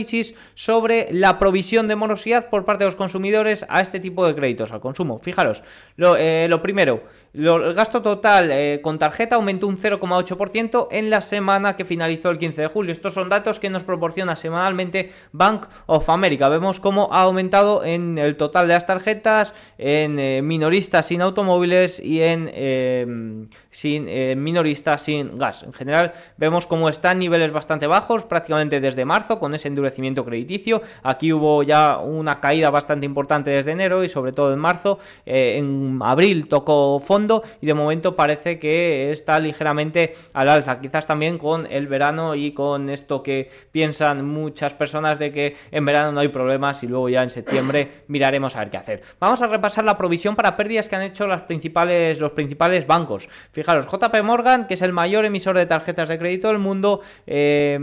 sobre 0.55 1.07
la 1.11 1.39
provisión 1.39 1.87
de 1.87 1.95
morosidad 1.95 2.49
por 2.49 2.65
parte 2.65 2.83
de 2.83 2.87
los 2.87 2.95
consumidores 2.95 3.65
a 3.69 3.81
este 3.81 3.99
tipo 3.99 4.25
de 4.25 4.35
créditos 4.35 4.71
al 4.71 4.81
consumo. 4.81 5.19
Fijaros, 5.19 5.63
lo, 5.95 6.17
eh, 6.17 6.47
lo 6.49 6.61
primero, 6.61 7.03
el 7.33 7.73
gasto 7.73 8.01
total 8.01 8.51
eh, 8.51 8.81
con 8.81 8.99
tarjeta 8.99 9.35
aumentó 9.35 9.65
un 9.67 9.77
0,8% 9.77 10.89
en 10.91 11.09
la 11.09 11.21
semana 11.21 11.77
que 11.77 11.85
finalizó 11.85 12.29
el 12.29 12.37
15 12.37 12.63
de 12.63 12.67
julio. 12.67 12.91
Estos 12.91 13.13
son 13.13 13.29
datos 13.29 13.57
que 13.57 13.69
nos 13.69 13.83
proporciona 13.83 14.35
semanalmente 14.35 15.11
Bank 15.31 15.67
of 15.85 16.09
America. 16.09 16.49
Vemos 16.49 16.81
cómo 16.81 17.07
ha 17.13 17.21
aumentado 17.21 17.85
en 17.85 18.17
el 18.17 18.35
total 18.35 18.67
de 18.67 18.73
las 18.73 18.85
tarjetas, 18.85 19.53
en 19.77 20.19
eh, 20.19 20.41
minoristas 20.41 21.05
sin 21.05 21.21
automóviles 21.21 21.99
y 21.99 22.21
en 22.21 23.49
eh, 23.71 24.33
sin 24.35 24.43
minoristas 24.43 25.03
sin 25.03 25.37
gas. 25.37 25.63
En 25.63 25.73
general 25.73 26.13
vemos 26.37 26.67
cómo 26.67 26.89
están 26.89 27.19
niveles 27.19 27.51
bastante 27.51 27.87
bajos, 27.87 28.23
prácticamente 28.23 28.79
desde 28.79 29.05
marzo, 29.05 29.39
con 29.39 29.55
ese 29.55 29.67
endurecimiento 29.67 30.25
crediticio. 30.25 30.81
Aquí 31.03 31.33
hubo 31.33 31.63
ya 31.63 31.97
una 31.97 32.39
caída 32.39 32.69
bastante 32.69 33.05
importante 33.05 33.51
desde 33.51 33.71
enero 33.71 34.03
y 34.03 34.09
sobre 34.09 34.33
todo 34.33 34.53
en 34.53 34.59
marzo. 34.59 34.99
en 35.25 35.99
abril 36.03 36.47
tocó 36.47 36.99
fondo 36.99 37.43
y 37.61 37.65
de 37.65 37.73
momento 37.73 38.15
parece 38.15 38.59
que 38.59 39.11
está 39.11 39.39
ligeramente 39.39 40.15
al 40.33 40.49
alza. 40.49 40.79
Quizás 40.79 41.05
también 41.05 41.37
con 41.37 41.65
el 41.65 41.87
verano 41.87 42.35
y 42.35 42.53
con 42.53 42.89
esto 42.89 43.23
que 43.23 43.49
piensan 43.71 44.25
muchas 44.25 44.73
personas 44.73 45.19
de 45.19 45.31
que 45.31 45.55
en 45.71 45.85
verano 45.85 46.11
no 46.11 46.19
hay 46.19 46.27
problemas 46.27 46.83
y 46.83 46.87
luego 46.87 47.09
ya 47.09 47.23
en 47.23 47.29
septiembre 47.29 48.03
miraremos 48.07 48.55
a 48.55 48.59
ver 48.59 48.69
qué 48.69 48.77
hacer. 48.77 49.01
Vamos 49.19 49.41
a 49.41 49.47
repasar 49.47 49.85
la 49.85 49.97
provisión 49.97 50.35
para 50.35 50.55
pérdidas 50.55 50.87
que 50.87 50.95
han 50.95 51.03
hecho 51.03 51.27
las 51.27 51.43
principales, 51.43 52.19
los 52.19 52.31
principales 52.31 52.87
bancos. 52.87 53.29
Fijaros, 53.61 53.85
JP 53.85 54.23
Morgan, 54.23 54.65
que 54.65 54.73
es 54.73 54.81
el 54.81 54.91
mayor 54.91 55.23
emisor 55.23 55.55
de 55.55 55.67
tarjetas 55.67 56.09
de 56.09 56.17
crédito 56.17 56.47
del 56.47 56.57
mundo, 56.57 57.01
eh, 57.27 57.77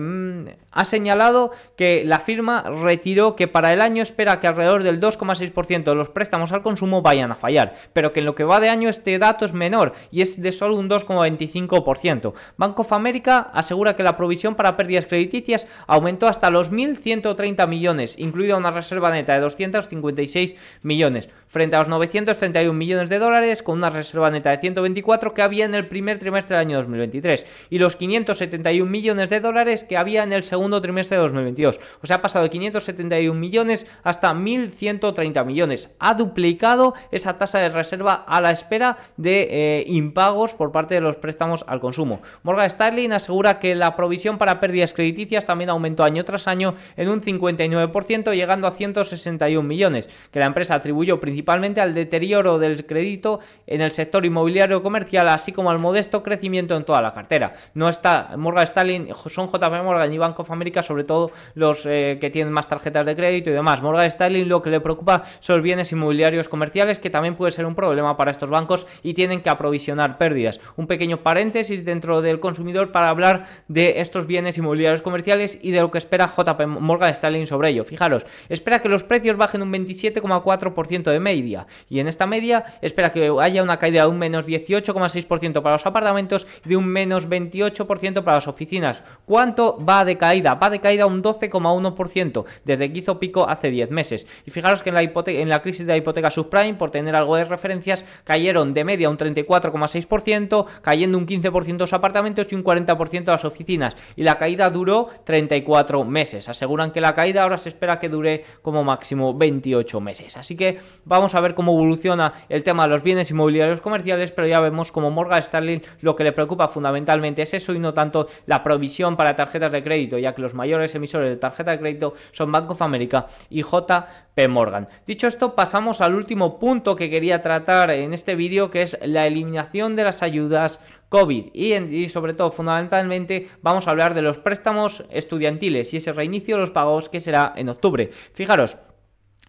ha 0.72 0.84
señalado 0.84 1.52
que 1.76 2.02
la 2.04 2.18
firma 2.18 2.64
retiró 2.82 3.36
que 3.36 3.46
para 3.46 3.72
el 3.72 3.80
año 3.80 4.02
espera 4.02 4.40
que 4.40 4.48
alrededor 4.48 4.82
del 4.82 5.00
2,6% 5.00 5.84
de 5.84 5.94
los 5.94 6.08
préstamos 6.08 6.50
al 6.50 6.62
consumo 6.62 7.00
vayan 7.00 7.30
a 7.30 7.36
fallar, 7.36 7.76
pero 7.92 8.12
que 8.12 8.18
en 8.18 8.26
lo 8.26 8.34
que 8.34 8.42
va 8.42 8.58
de 8.58 8.70
año 8.70 8.88
este 8.88 9.20
dato 9.20 9.44
es 9.44 9.52
menor 9.52 9.92
y 10.10 10.22
es 10.22 10.42
de 10.42 10.50
solo 10.50 10.74
un 10.74 10.90
2,25%. 10.90 12.32
Bank 12.56 12.80
of 12.80 12.92
America 12.92 13.50
asegura 13.54 13.94
que 13.94 14.02
la 14.02 14.16
provisión 14.16 14.56
para 14.56 14.76
pérdidas 14.76 15.06
crediticias 15.06 15.68
aumentó 15.86 16.26
hasta 16.26 16.50
los 16.50 16.72
1.130 16.72 17.68
millones, 17.68 18.18
incluida 18.18 18.56
una 18.56 18.72
reserva 18.72 19.12
neta 19.12 19.34
de 19.34 19.40
256 19.40 20.56
millones 20.82 21.28
frente 21.48 21.76
a 21.76 21.80
los 21.80 21.88
931 21.88 22.72
millones 22.72 23.08
de 23.08 23.18
dólares 23.18 23.62
con 23.62 23.78
una 23.78 23.90
reserva 23.90 24.30
neta 24.30 24.50
de 24.50 24.58
124 24.58 25.34
que 25.34 25.42
había 25.42 25.64
en 25.64 25.74
el 25.74 25.88
primer 25.88 26.18
trimestre 26.18 26.56
del 26.56 26.66
año 26.66 26.76
2023 26.76 27.46
y 27.70 27.78
los 27.78 27.96
571 27.96 28.88
millones 28.88 29.30
de 29.30 29.40
dólares 29.40 29.84
que 29.84 29.96
había 29.96 30.22
en 30.22 30.32
el 30.32 30.42
segundo 30.42 30.80
trimestre 30.80 31.16
de 31.16 31.22
2022. 31.22 31.80
O 32.02 32.06
sea, 32.06 32.16
ha 32.16 32.22
pasado 32.22 32.44
de 32.44 32.50
571 32.50 33.38
millones 33.38 33.86
hasta 34.02 34.32
1.130 34.32 35.44
millones. 35.44 35.96
Ha 35.98 36.14
duplicado 36.14 36.94
esa 37.10 37.38
tasa 37.38 37.58
de 37.58 37.70
reserva 37.70 38.14
a 38.14 38.40
la 38.40 38.50
espera 38.50 38.98
de 39.16 39.48
eh, 39.50 39.84
impagos 39.86 40.54
por 40.54 40.72
parte 40.72 40.94
de 40.94 41.00
los 41.00 41.16
préstamos 41.16 41.64
al 41.66 41.80
consumo. 41.80 42.20
Morgan 42.42 42.66
Stanley 42.66 43.06
asegura 43.06 43.58
que 43.58 43.74
la 43.74 43.96
provisión 43.96 44.38
para 44.38 44.60
pérdidas 44.60 44.92
crediticias 44.92 45.46
también 45.46 45.70
aumentó 45.70 46.04
año 46.04 46.24
tras 46.24 46.46
año 46.46 46.74
en 46.96 47.08
un 47.08 47.22
59%, 47.22 48.34
llegando 48.34 48.66
a 48.66 48.72
161 48.72 49.66
millones, 49.66 50.08
que 50.30 50.40
la 50.40 50.46
empresa 50.46 50.74
atribuyó 50.74 51.18
principalmente 51.18 51.37
principalmente 51.38 51.80
al 51.80 51.94
deterioro 51.94 52.58
del 52.58 52.84
crédito 52.84 53.38
en 53.64 53.80
el 53.80 53.92
sector 53.92 54.26
inmobiliario 54.26 54.82
comercial, 54.82 55.28
así 55.28 55.52
como 55.52 55.70
al 55.70 55.78
modesto 55.78 56.24
crecimiento 56.24 56.76
en 56.76 56.82
toda 56.82 57.00
la 57.00 57.12
cartera. 57.12 57.52
No 57.74 57.88
está 57.88 58.32
Morgan 58.36 58.64
Stanley, 58.64 59.08
son 59.28 59.46
JP 59.46 59.84
Morgan 59.84 60.12
y 60.12 60.18
Bank 60.18 60.40
of 60.40 60.50
America, 60.50 60.82
sobre 60.82 61.04
todo 61.04 61.30
los 61.54 61.86
eh, 61.86 62.18
que 62.20 62.30
tienen 62.30 62.52
más 62.52 62.66
tarjetas 62.66 63.06
de 63.06 63.14
crédito 63.14 63.50
y 63.50 63.52
demás. 63.52 63.80
Morgan 63.82 64.06
Stanley 64.06 64.46
lo 64.46 64.62
que 64.62 64.70
le 64.70 64.80
preocupa 64.80 65.22
son 65.38 65.58
los 65.58 65.62
bienes 65.62 65.92
inmobiliarios 65.92 66.48
comerciales, 66.48 66.98
que 66.98 67.08
también 67.08 67.36
puede 67.36 67.52
ser 67.52 67.66
un 67.66 67.76
problema 67.76 68.16
para 68.16 68.32
estos 68.32 68.50
bancos 68.50 68.88
y 69.04 69.14
tienen 69.14 69.40
que 69.40 69.50
aprovisionar 69.50 70.18
pérdidas. 70.18 70.58
Un 70.74 70.88
pequeño 70.88 71.18
paréntesis 71.18 71.84
dentro 71.84 72.20
del 72.20 72.40
consumidor 72.40 72.90
para 72.90 73.10
hablar 73.10 73.46
de 73.68 74.00
estos 74.00 74.26
bienes 74.26 74.58
inmobiliarios 74.58 75.02
comerciales 75.02 75.56
y 75.62 75.70
de 75.70 75.82
lo 75.82 75.92
que 75.92 75.98
espera 75.98 76.32
JP 76.36 76.66
Morgan 76.66 77.10
Stanley 77.10 77.46
sobre 77.46 77.68
ello. 77.68 77.84
Fijaros, 77.84 78.26
espera 78.48 78.82
que 78.82 78.88
los 78.88 79.04
precios 79.04 79.36
bajen 79.36 79.62
un 79.62 79.72
27,4% 79.72 81.12
de 81.12 81.20
media 81.28 81.66
y 81.90 82.00
en 82.00 82.08
esta 82.08 82.26
media 82.26 82.64
espera 82.80 83.12
que 83.12 83.30
haya 83.40 83.62
una 83.62 83.78
caída 83.78 84.02
de 84.02 84.08
un 84.08 84.18
menos 84.18 84.46
18,6% 84.46 85.60
para 85.62 85.74
los 85.74 85.86
apartamentos 85.86 86.46
y 86.64 86.70
de 86.70 86.76
un 86.76 86.86
menos 86.86 87.28
28% 87.28 88.24
para 88.24 88.38
las 88.38 88.48
oficinas. 88.48 89.02
¿Cuánto 89.26 89.78
va 89.84 90.04
de 90.06 90.16
caída? 90.16 90.54
Va 90.54 90.70
de 90.70 90.80
caída 90.80 91.04
un 91.04 91.22
12,1% 91.22 92.44
desde 92.64 92.90
que 92.90 92.98
hizo 92.98 93.18
pico 93.18 93.46
hace 93.48 93.70
10 93.70 93.90
meses. 93.90 94.26
Y 94.46 94.50
fijaros 94.50 94.82
que 94.82 94.88
en 94.88 94.94
la, 94.94 95.02
en 95.02 95.48
la 95.48 95.60
crisis 95.60 95.86
de 95.86 95.92
la 95.92 95.98
hipoteca 95.98 96.30
subprime, 96.30 96.74
por 96.74 96.90
tener 96.90 97.14
algo 97.14 97.36
de 97.36 97.44
referencias, 97.44 98.04
cayeron 98.24 98.72
de 98.72 98.84
media 98.84 99.10
un 99.10 99.18
34,6%, 99.18 100.66
cayendo 100.80 101.18
un 101.18 101.26
15% 101.26 101.78
los 101.78 101.92
apartamentos 101.92 102.46
y 102.50 102.54
un 102.54 102.64
40% 102.64 103.26
las 103.26 103.44
oficinas. 103.44 103.96
Y 104.16 104.22
la 104.22 104.38
caída 104.38 104.70
duró 104.70 105.08
34 105.24 106.04
meses. 106.04 106.48
Aseguran 106.48 106.90
que 106.90 107.00
la 107.02 107.14
caída 107.14 107.42
ahora 107.42 107.58
se 107.58 107.68
espera 107.68 108.00
que 108.00 108.08
dure 108.08 108.44
como 108.62 108.82
máximo 108.82 109.36
28 109.36 110.00
meses. 110.00 110.36
Así 110.36 110.56
que 110.56 110.78
vamos 111.04 111.17
a 111.18 111.40
ver 111.40 111.54
cómo 111.54 111.72
evoluciona 111.72 112.32
el 112.48 112.62
tema 112.62 112.84
de 112.84 112.90
los 112.90 113.02
bienes 113.02 113.30
inmobiliarios 113.30 113.80
comerciales, 113.80 114.32
pero 114.32 114.46
ya 114.46 114.60
vemos 114.60 114.92
como 114.92 115.10
Morgan 115.10 115.40
Stanley 115.40 115.82
lo 116.00 116.14
que 116.14 116.24
le 116.24 116.32
preocupa 116.32 116.68
fundamentalmente 116.68 117.42
es 117.42 117.54
eso 117.54 117.74
y 117.74 117.78
no 117.78 117.92
tanto 117.92 118.28
la 118.46 118.62
provisión 118.62 119.16
para 119.16 119.36
tarjetas 119.36 119.72
de 119.72 119.82
crédito, 119.82 120.18
ya 120.18 120.34
que 120.34 120.42
los 120.42 120.54
mayores 120.54 120.94
emisores 120.94 121.30
de 121.30 121.36
tarjeta 121.36 121.72
de 121.72 121.80
crédito 121.80 122.14
son 122.32 122.52
Bank 122.52 122.70
of 122.70 122.82
America 122.82 123.26
y 123.50 123.62
JP 123.62 124.48
Morgan. 124.48 124.88
Dicho 125.06 125.26
esto, 125.26 125.54
pasamos 125.54 126.00
al 126.00 126.14
último 126.14 126.58
punto 126.58 126.96
que 126.96 127.10
quería 127.10 127.42
tratar 127.42 127.90
en 127.90 128.14
este 128.14 128.34
vídeo, 128.34 128.70
que 128.70 128.82
es 128.82 128.98
la 129.02 129.26
eliminación 129.26 129.96
de 129.96 130.04
las 130.04 130.22
ayudas 130.22 130.80
COVID 131.08 131.46
y, 131.54 131.74
y, 131.74 132.08
sobre 132.08 132.34
todo 132.34 132.50
fundamentalmente 132.50 133.48
vamos 133.62 133.88
a 133.88 133.90
hablar 133.92 134.12
de 134.12 134.20
los 134.20 134.38
préstamos 134.38 135.04
estudiantiles 135.10 135.94
y 135.94 135.96
ese 135.96 136.12
reinicio 136.12 136.56
de 136.56 136.60
los 136.60 136.70
pagos 136.70 137.08
que 137.08 137.20
será 137.20 137.54
en 137.56 137.70
octubre. 137.70 138.10
Fijaros, 138.34 138.76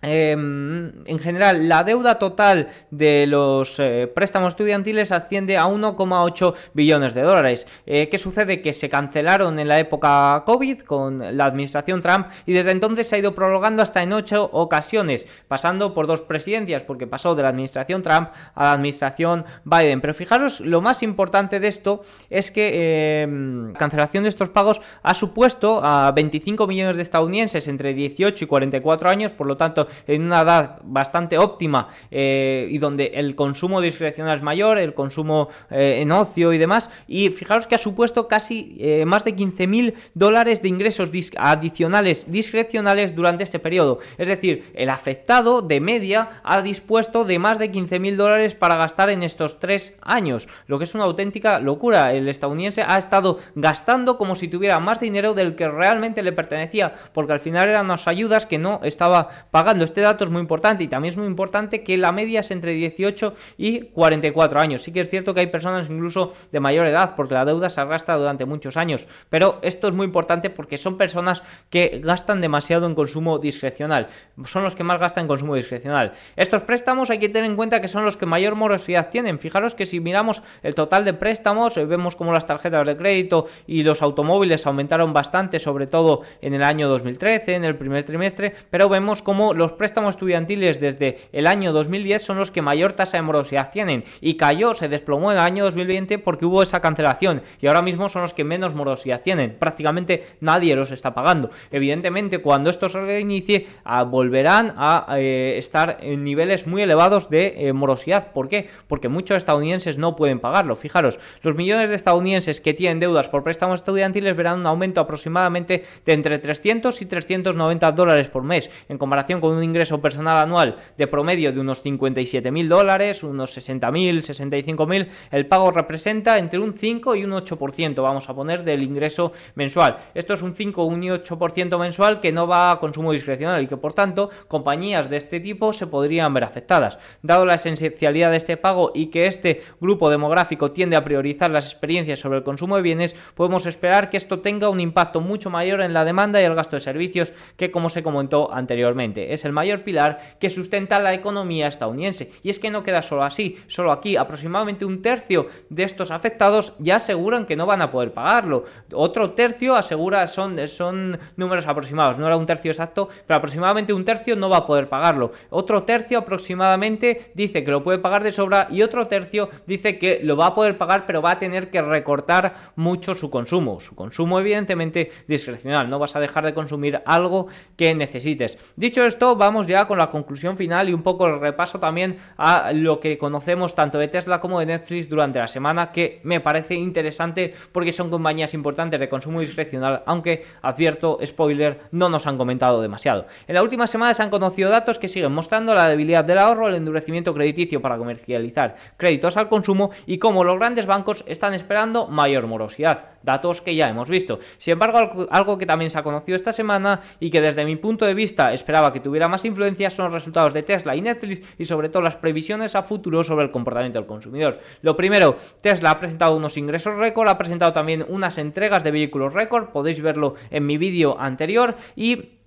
Em, 0.02 1.06
en 1.06 1.20
general, 1.20 1.68
la 1.68 1.84
deuda 1.84 2.20
total 2.20 2.70
de 2.90 3.28
los 3.28 3.80
eh, 3.80 4.10
préstamos 4.14 4.54
estudiantiles 4.54 5.12
asciende 5.12 5.58
a 5.58 5.66
1,8 5.66 6.54
billones 6.74 7.14
de 7.14 7.22
dólares. 7.22 7.68
Eh, 7.86 8.08
¿Qué 8.10 8.18
sucede? 8.18 8.62
Que 8.62 8.72
se 8.72 8.90
cancelaron 8.90 9.60
en 9.60 9.68
la 9.68 9.78
época 9.78 10.44
COVID 10.46 10.80
con 10.82 11.36
la 11.36 11.44
administración 11.44 12.02
Trump 12.02 12.28
y 12.46 12.54
desde 12.54 12.72
entonces 12.72 13.10
se 13.10 13.18
ha 13.18 13.20
ido 13.20 13.36
prolongando 13.36 13.82
hasta 13.82 14.02
en 14.02 14.14
ocho 14.14 14.50
ocasiones, 14.54 15.28
pasando 15.50 15.94
por 15.94 16.08
dos 16.08 16.22
presidencias, 16.22 16.84
porque 16.84 17.06
pasó 17.06 17.36
de 17.36 17.44
la 17.44 17.50
administración 17.50 18.02
Trump 18.02 18.30
a 18.56 18.64
la 18.64 18.72
administración 18.72 19.44
Biden. 19.66 20.00
Pero 20.00 20.14
fijaros, 20.14 20.62
lo 20.62 20.80
más 20.80 21.04
importante 21.04 21.60
de 21.60 21.68
esto 21.68 22.04
es 22.30 22.52
que 22.52 23.24
em, 23.24 23.74
la 23.74 23.78
cancelación 23.78 24.24
de 24.24 24.30
estos 24.30 24.50
pagos 24.50 24.80
ha 25.04 25.14
supuesto 25.14 25.82
a 25.84 26.10
25 26.14 26.68
millones 26.68 26.96
de 26.96 27.04
estadounidenses 27.04 27.68
entre 27.68 27.94
18 27.94 28.46
y 28.46 28.48
44 28.48 29.10
años, 29.10 29.34
por 29.34 29.46
lo 29.46 29.58
tanto, 29.58 29.89
en 30.08 30.24
una 30.24 30.42
edad 30.42 30.80
bastante 30.84 31.38
óptima 31.38 31.90
eh, 32.12 32.68
y 32.70 32.78
donde 32.78 33.12
el 33.16 33.36
consumo 33.36 33.82
discrecional 33.82 34.38
es 34.38 34.44
mayor, 34.44 34.78
el 34.78 34.94
consumo 34.94 35.50
eh, 35.70 36.00
en 36.02 36.12
ocio 36.12 36.54
y 36.54 36.58
demás. 36.58 36.90
Y 37.08 37.30
fijaros 37.30 37.68
que 37.68 37.76
ha 37.76 37.80
supuesto 37.80 38.28
casi 38.28 38.78
eh, 38.80 39.06
más 39.06 39.24
de 39.24 39.36
15.000 39.36 39.94
dólares 40.14 40.62
de 40.62 40.68
ingresos 40.68 41.12
adicionales 41.38 42.32
discrecionales 42.32 43.16
durante 43.16 43.44
este 43.44 43.60
periodo. 43.60 44.00
Es 44.18 44.28
decir, 44.28 44.72
el 44.74 44.90
afectado 44.90 45.62
de 45.62 45.80
media 45.80 46.42
ha 46.44 46.62
dispuesto 46.62 47.24
de 47.26 47.40
más 47.40 47.60
de 47.60 47.72
15.000 47.72 48.16
dólares 48.16 48.56
para 48.56 48.76
gastar 48.76 49.10
en 49.10 49.24
estos 49.24 49.60
tres 49.60 49.94
años, 50.02 50.48
lo 50.68 50.78
que 50.78 50.86
es 50.86 50.96
una 50.96 51.06
auténtica 51.06 51.60
locura. 51.60 52.14
El 52.14 52.28
estadounidense 52.28 52.84
ha 52.88 52.98
estado 52.98 53.40
gastando 53.56 54.18
como 54.18 54.36
si 54.36 54.48
tuviera 54.48 54.80
más 54.80 55.00
dinero 55.00 55.34
del 55.34 55.56
que 55.56 55.68
realmente 55.68 56.24
le 56.24 56.32
pertenecía, 56.32 56.94
porque 57.14 57.34
al 57.34 57.40
final 57.40 57.70
eran 57.70 57.86
unas 57.86 58.08
ayudas 58.08 58.46
que 58.46 58.58
no 58.58 58.82
estaba 58.84 59.30
pagando 59.52 59.79
este 59.86 60.02
dato 60.02 60.24
es 60.24 60.30
muy 60.30 60.42
importante 60.42 60.84
y 60.84 60.88
también 60.88 61.14
es 61.14 61.18
muy 61.18 61.28
importante 61.28 61.84
que 61.84 61.98
la 61.98 62.12
media 62.12 62.42
es 62.42 62.52
entre 62.52 62.74
18 62.74 63.34
y 63.58 63.82
44 63.82 64.60
años. 64.60 64.84
Sí 64.84 64.92
que 64.92 65.02
es 65.02 65.10
cierto 65.10 65.34
que 65.34 65.42
hay 65.42 65.48
personas 65.48 65.90
incluso 65.90 66.34
de 66.52 66.60
mayor 66.60 66.86
edad 66.88 67.16
porque 67.16 67.34
la 67.34 67.46
deuda 67.46 67.70
se 67.70 67.82
arrastra 67.82 68.16
durante 68.16 68.46
muchos 68.46 68.78
años, 68.78 69.08
pero 69.30 69.60
esto 69.62 69.88
es 69.88 69.94
muy 69.94 70.06
importante 70.06 70.50
porque 70.50 70.78
son 70.78 70.98
personas 70.98 71.44
que 71.70 72.02
gastan 72.04 72.42
demasiado 72.42 72.88
en 72.88 72.96
consumo 72.96 73.40
discrecional. 73.40 74.08
Son 74.46 74.64
los 74.64 74.76
que 74.76 74.84
más 74.84 75.00
gastan 75.00 75.24
en 75.24 75.28
consumo 75.28 75.56
discrecional. 75.56 76.14
Estos 76.36 76.62
préstamos 76.64 77.10
hay 77.10 77.20
que 77.20 77.30
tener 77.30 77.50
en 77.50 77.56
cuenta 77.56 77.82
que 77.82 77.88
son 77.88 78.06
los 78.06 78.18
que 78.18 78.26
mayor 78.26 78.56
morosidad 78.56 79.10
tienen. 79.10 79.40
Fijaros 79.40 79.76
que 79.76 79.86
si 79.86 80.00
miramos 80.00 80.42
el 80.64 80.76
total 80.76 81.06
de 81.06 81.14
préstamos, 81.14 81.78
eh, 81.78 81.86
vemos 81.86 82.16
como 82.16 82.34
las 82.34 82.46
tarjetas 82.46 82.88
de 82.88 82.98
crédito 82.98 83.48
y 83.68 83.84
los 83.84 84.02
automóviles 84.02 84.66
aumentaron 84.66 85.14
bastante, 85.14 85.60
sobre 85.60 85.88
todo 85.88 86.22
en 86.42 86.54
el 86.54 86.64
año 86.64 86.88
2013, 86.88 87.56
en 87.56 87.64
el 87.64 87.76
primer 87.76 88.04
trimestre, 88.06 88.54
pero 88.70 88.90
vemos 88.90 89.22
como 89.22 89.54
los 89.54 89.69
préstamos 89.74 90.16
estudiantiles 90.16 90.80
desde 90.80 91.20
el 91.32 91.48
año 91.48 91.74
2010 91.74 92.22
son 92.22 92.38
los 92.38 92.52
que 92.52 92.62
mayor 92.62 92.94
tasa 92.94 93.18
de 93.18 93.24
morosidad 93.24 93.72
tienen 93.72 94.04
y 94.22 94.36
cayó, 94.36 94.74
se 94.74 94.88
desplomó 94.88 95.32
en 95.32 95.38
el 95.38 95.44
año 95.44 95.66
2020 95.66 96.20
porque 96.20 96.46
hubo 96.46 96.64
esa 96.64 96.82
cancelación 96.82 97.42
y 97.62 97.68
ahora 97.68 97.82
mismo 97.82 98.10
son 98.10 98.22
los 98.24 98.34
que 98.34 98.44
menos 98.44 98.76
morosidad 98.76 99.22
tienen. 99.22 99.56
Prácticamente 99.60 100.26
nadie 100.42 100.76
los 100.76 100.92
está 100.92 101.14
pagando. 101.14 101.50
Evidentemente, 101.72 102.40
cuando 102.40 102.70
esto 102.70 102.90
se 102.90 103.00
reinicie, 103.00 103.68
ah, 103.84 104.04
volverán 104.04 104.74
a 104.78 105.08
eh, 105.18 105.58
estar 105.58 105.98
en 106.02 106.24
niveles 106.24 106.68
muy 106.68 106.82
elevados 106.82 107.30
de 107.30 107.68
eh, 107.68 107.74
morosidad. 107.74 108.32
¿Por 108.32 108.48
qué? 108.48 108.70
Porque 108.88 109.10
muchos 109.10 109.38
estadounidenses 109.38 109.98
no 109.98 110.16
pueden 110.16 110.40
pagarlo. 110.40 110.76
Fijaros, 110.76 111.20
los 111.42 111.56
millones 111.56 111.90
de 111.90 111.96
estadounidenses 111.96 112.62
que 112.62 112.74
tienen 112.74 113.00
deudas 113.00 113.30
por 113.30 113.44
préstamos 113.44 113.82
estudiantiles 113.82 114.36
verán 114.36 114.60
un 114.60 114.68
aumento 114.68 115.02
aproximadamente 115.02 115.84
de 116.06 116.14
entre 116.14 116.40
300 116.40 117.02
y 117.02 117.06
390 117.06 117.92
dólares 117.92 118.28
por 118.28 118.44
mes 118.44 118.70
en 118.88 118.98
comparación 118.98 119.42
con 119.42 119.54
un 119.54 119.59
ingreso 119.64 120.02
personal 120.02 120.38
anual 120.38 120.78
de 120.98 121.08
promedio 121.08 121.52
de 121.52 121.60
unos 121.60 121.82
57 121.82 122.52
mil 122.52 122.70
dólares, 122.70 123.24
unos 123.24 123.52
60 123.54 123.92
mil, 123.92 124.24
65 124.24 124.86
mil, 124.86 125.10
el 125.32 125.48
pago 125.48 125.72
representa 125.72 126.38
entre 126.38 126.60
un 126.60 126.74
5 126.74 127.16
y 127.16 127.24
un 127.24 127.32
8%, 127.32 128.02
vamos 128.02 128.30
a 128.30 128.36
poner, 128.36 128.64
del 128.64 128.84
ingreso 128.84 129.32
mensual. 129.56 129.98
Esto 130.14 130.34
es 130.34 130.42
un 130.42 130.56
5 130.56 130.82
o 130.82 130.86
un 130.86 131.02
8% 131.02 131.80
mensual 131.80 132.20
que 132.20 132.32
no 132.32 132.48
va 132.48 132.72
a 132.72 132.80
consumo 132.80 133.12
discrecional 133.12 133.64
y 133.64 133.68
que 133.68 133.78
por 133.78 133.94
tanto 133.94 134.30
compañías 134.48 135.10
de 135.10 135.18
este 135.18 135.40
tipo 135.40 135.74
se 135.74 135.88
podrían 135.88 136.34
ver 136.34 136.44
afectadas. 136.44 136.98
Dado 137.22 137.46
la 137.46 137.56
esencialidad 137.56 138.32
de 138.32 138.38
este 138.38 138.58
pago 138.58 138.92
y 138.94 139.08
que 139.08 139.28
este 139.28 139.62
grupo 139.80 140.10
demográfico 140.10 140.72
tiende 140.72 140.96
a 140.96 141.04
priorizar 141.04 141.50
las 141.50 141.66
experiencias 141.66 142.20
sobre 142.20 142.38
el 142.38 142.44
consumo 142.44 142.76
de 142.76 142.82
bienes, 142.82 143.16
podemos 143.36 143.66
esperar 143.66 144.10
que 144.10 144.18
esto 144.18 144.40
tenga 144.40 144.70
un 144.70 144.80
impacto 144.80 145.22
mucho 145.22 145.50
mayor 145.50 145.82
en 145.82 145.94
la 145.94 146.06
demanda 146.06 146.42
y 146.42 146.46
el 146.46 146.56
gasto 146.56 146.76
de 146.76 146.82
servicios 146.82 147.34
que 147.56 147.72
como 147.72 147.90
se 147.90 148.04
comentó 148.04 148.54
anteriormente. 148.54 149.34
Es 149.34 149.46
el 149.46 149.49
mayor 149.52 149.82
pilar 149.82 150.20
que 150.40 150.50
sustenta 150.50 151.00
la 151.00 151.14
economía 151.14 151.68
estadounidense. 151.68 152.32
Y 152.44 152.50
es 152.50 152.60
que 152.60 152.72
no 152.72 152.84
queda 152.84 153.02
solo 153.02 153.24
así, 153.24 153.58
solo 153.68 153.92
aquí 153.92 154.18
aproximadamente 154.18 154.86
un 154.86 155.02
tercio 155.02 155.48
de 155.70 155.84
estos 155.84 156.12
afectados 156.12 156.74
ya 156.80 156.98
aseguran 156.98 157.46
que 157.46 157.56
no 157.56 157.66
van 157.66 157.82
a 157.82 157.92
poder 157.92 158.14
pagarlo. 158.14 158.66
Otro 158.94 159.32
tercio 159.32 159.76
asegura, 159.76 160.28
son, 160.28 160.68
son 160.68 161.20
números 161.36 161.68
aproximados, 161.68 162.18
no 162.18 162.28
era 162.28 162.38
un 162.38 162.46
tercio 162.46 162.72
exacto, 162.72 163.10
pero 163.26 163.38
aproximadamente 163.38 163.94
un 163.94 164.06
tercio 164.06 164.36
no 164.36 164.50
va 164.50 164.58
a 164.58 164.68
poder 164.68 164.90
pagarlo. 164.90 165.32
Otro 165.50 165.84
tercio 165.84 166.18
aproximadamente 166.18 167.32
dice 167.34 167.64
que 167.64 167.72
lo 167.72 167.84
puede 167.84 168.00
pagar 168.00 168.24
de 168.24 168.32
sobra 168.32 168.68
y 168.72 168.82
otro 168.82 169.08
tercio 169.08 169.50
dice 169.66 169.98
que 169.98 170.20
lo 170.24 170.36
va 170.36 170.48
a 170.48 170.56
poder 170.56 170.78
pagar 170.78 171.06
pero 171.06 171.22
va 171.22 171.32
a 171.32 171.40
tener 171.40 171.70
que 171.70 171.82
recortar 171.82 172.72
mucho 172.76 173.16
su 173.16 173.30
consumo. 173.30 173.80
Su 173.80 173.96
consumo 173.96 174.40
evidentemente 174.40 175.12
discrecional, 175.28 175.90
no 175.90 176.00
vas 176.00 176.16
a 176.16 176.20
dejar 176.20 176.46
de 176.46 176.54
consumir 176.54 177.02
algo 177.06 177.48
que 177.76 177.94
necesites. 177.96 178.58
Dicho 178.76 179.06
esto, 179.06 179.36
vamos 179.40 179.66
ya 179.66 179.88
con 179.88 179.98
la 179.98 180.12
conclusión 180.12 180.56
final 180.56 180.90
y 180.90 180.94
un 180.94 181.02
poco 181.02 181.26
el 181.26 181.40
repaso 181.40 181.80
también 181.80 182.20
a 182.38 182.72
lo 182.74 183.00
que 183.00 183.18
conocemos 183.18 183.74
tanto 183.74 183.98
de 183.98 184.08
Tesla 184.08 184.40
como 184.40 184.60
de 184.60 184.68
Netflix 184.68 185.10
durante 185.10 185.40
la 185.40 185.48
semana, 185.48 185.92
que 185.92 186.20
me 186.24 186.40
parece 186.40 186.76
interesante 186.76 187.54
porque 187.72 187.92
son 187.92 188.12
compañías 188.12 188.54
importantes 188.54 189.00
de 189.00 189.10
consumo 189.10 189.40
discrecional, 189.40 190.04
aunque 190.06 190.46
advierto, 190.62 191.18
spoiler, 191.26 191.82
no 191.92 192.10
nos 192.10 192.28
han 192.28 192.38
comentado 192.38 192.82
demasiado. 192.82 193.26
En 193.48 193.56
la 193.56 193.64
última 193.64 193.88
semana 193.88 194.14
se 194.14 194.22
han 194.22 194.30
conocido 194.30 194.70
datos 194.70 195.00
que 195.00 195.08
siguen 195.08 195.32
mostrando 195.32 195.74
la 195.74 195.88
debilidad 195.88 196.24
del 196.24 196.38
ahorro, 196.38 196.68
el 196.68 196.76
endurecimiento 196.76 197.34
crediticio 197.34 197.82
para 197.82 197.98
comercializar 197.98 198.76
créditos 198.98 199.38
al 199.38 199.50
consumo 199.50 199.92
y 200.06 200.20
cómo 200.20 200.44
los 200.44 200.60
grandes 200.60 200.86
bancos 200.86 201.24
están 201.28 201.54
esperando 201.54 202.08
mayor 202.08 202.46
morosidad 202.46 203.20
datos 203.24 203.62
que 203.62 203.76
ya 203.76 203.90
hemos 203.90 204.10
visto. 204.10 204.40
Sin 204.58 204.74
embargo, 204.74 205.28
algo 205.30 205.58
que 205.58 205.66
también 205.66 205.92
se 205.92 206.00
ha 206.00 206.04
conocido 206.04 206.36
esta 206.36 206.52
semana 206.52 207.02
y 207.20 207.30
que 207.30 207.42
desde 207.42 207.66
mi 207.66 207.76
punto 207.76 208.06
de 208.06 208.14
vista 208.14 208.54
esperaba 208.54 208.94
que 208.94 209.00
tuviera 209.00 209.28
más 209.30 209.46
influencia 209.46 209.90
son 209.90 210.06
los 210.06 210.14
resultados 210.14 210.54
de 210.54 210.64
Tesla 210.64 210.96
y 210.96 211.02
Netflix 211.02 211.48
y 211.58 211.66
sobre 211.66 211.90
todo 211.90 212.02
las 212.02 212.18
previsiones 212.18 212.76
a 212.76 212.84
futuro 212.84 213.24
sobre 213.24 213.46
el 213.46 213.52
comportamiento 213.52 214.00
del 214.00 214.08
consumidor. 214.08 214.60
Lo 214.82 214.98
primero, 214.98 215.38
Tesla 215.62 215.92
ha 215.92 216.00
presentado 216.00 216.36
unos 216.36 216.58
ingresos 216.58 216.96
récord, 216.98 217.30
ha 217.30 217.38
presentado 217.38 217.74
también 217.74 218.06
unas 218.08 218.38
entregas 218.38 218.84
de 218.84 218.92
vehículos 218.92 219.34
récord, 219.34 219.70
podéis 219.70 220.02
verlo 220.02 220.36
en 220.50 220.66
mi 220.66 220.78
vídeo 220.78 221.20
anterior 221.20 221.76
y 221.96 222.40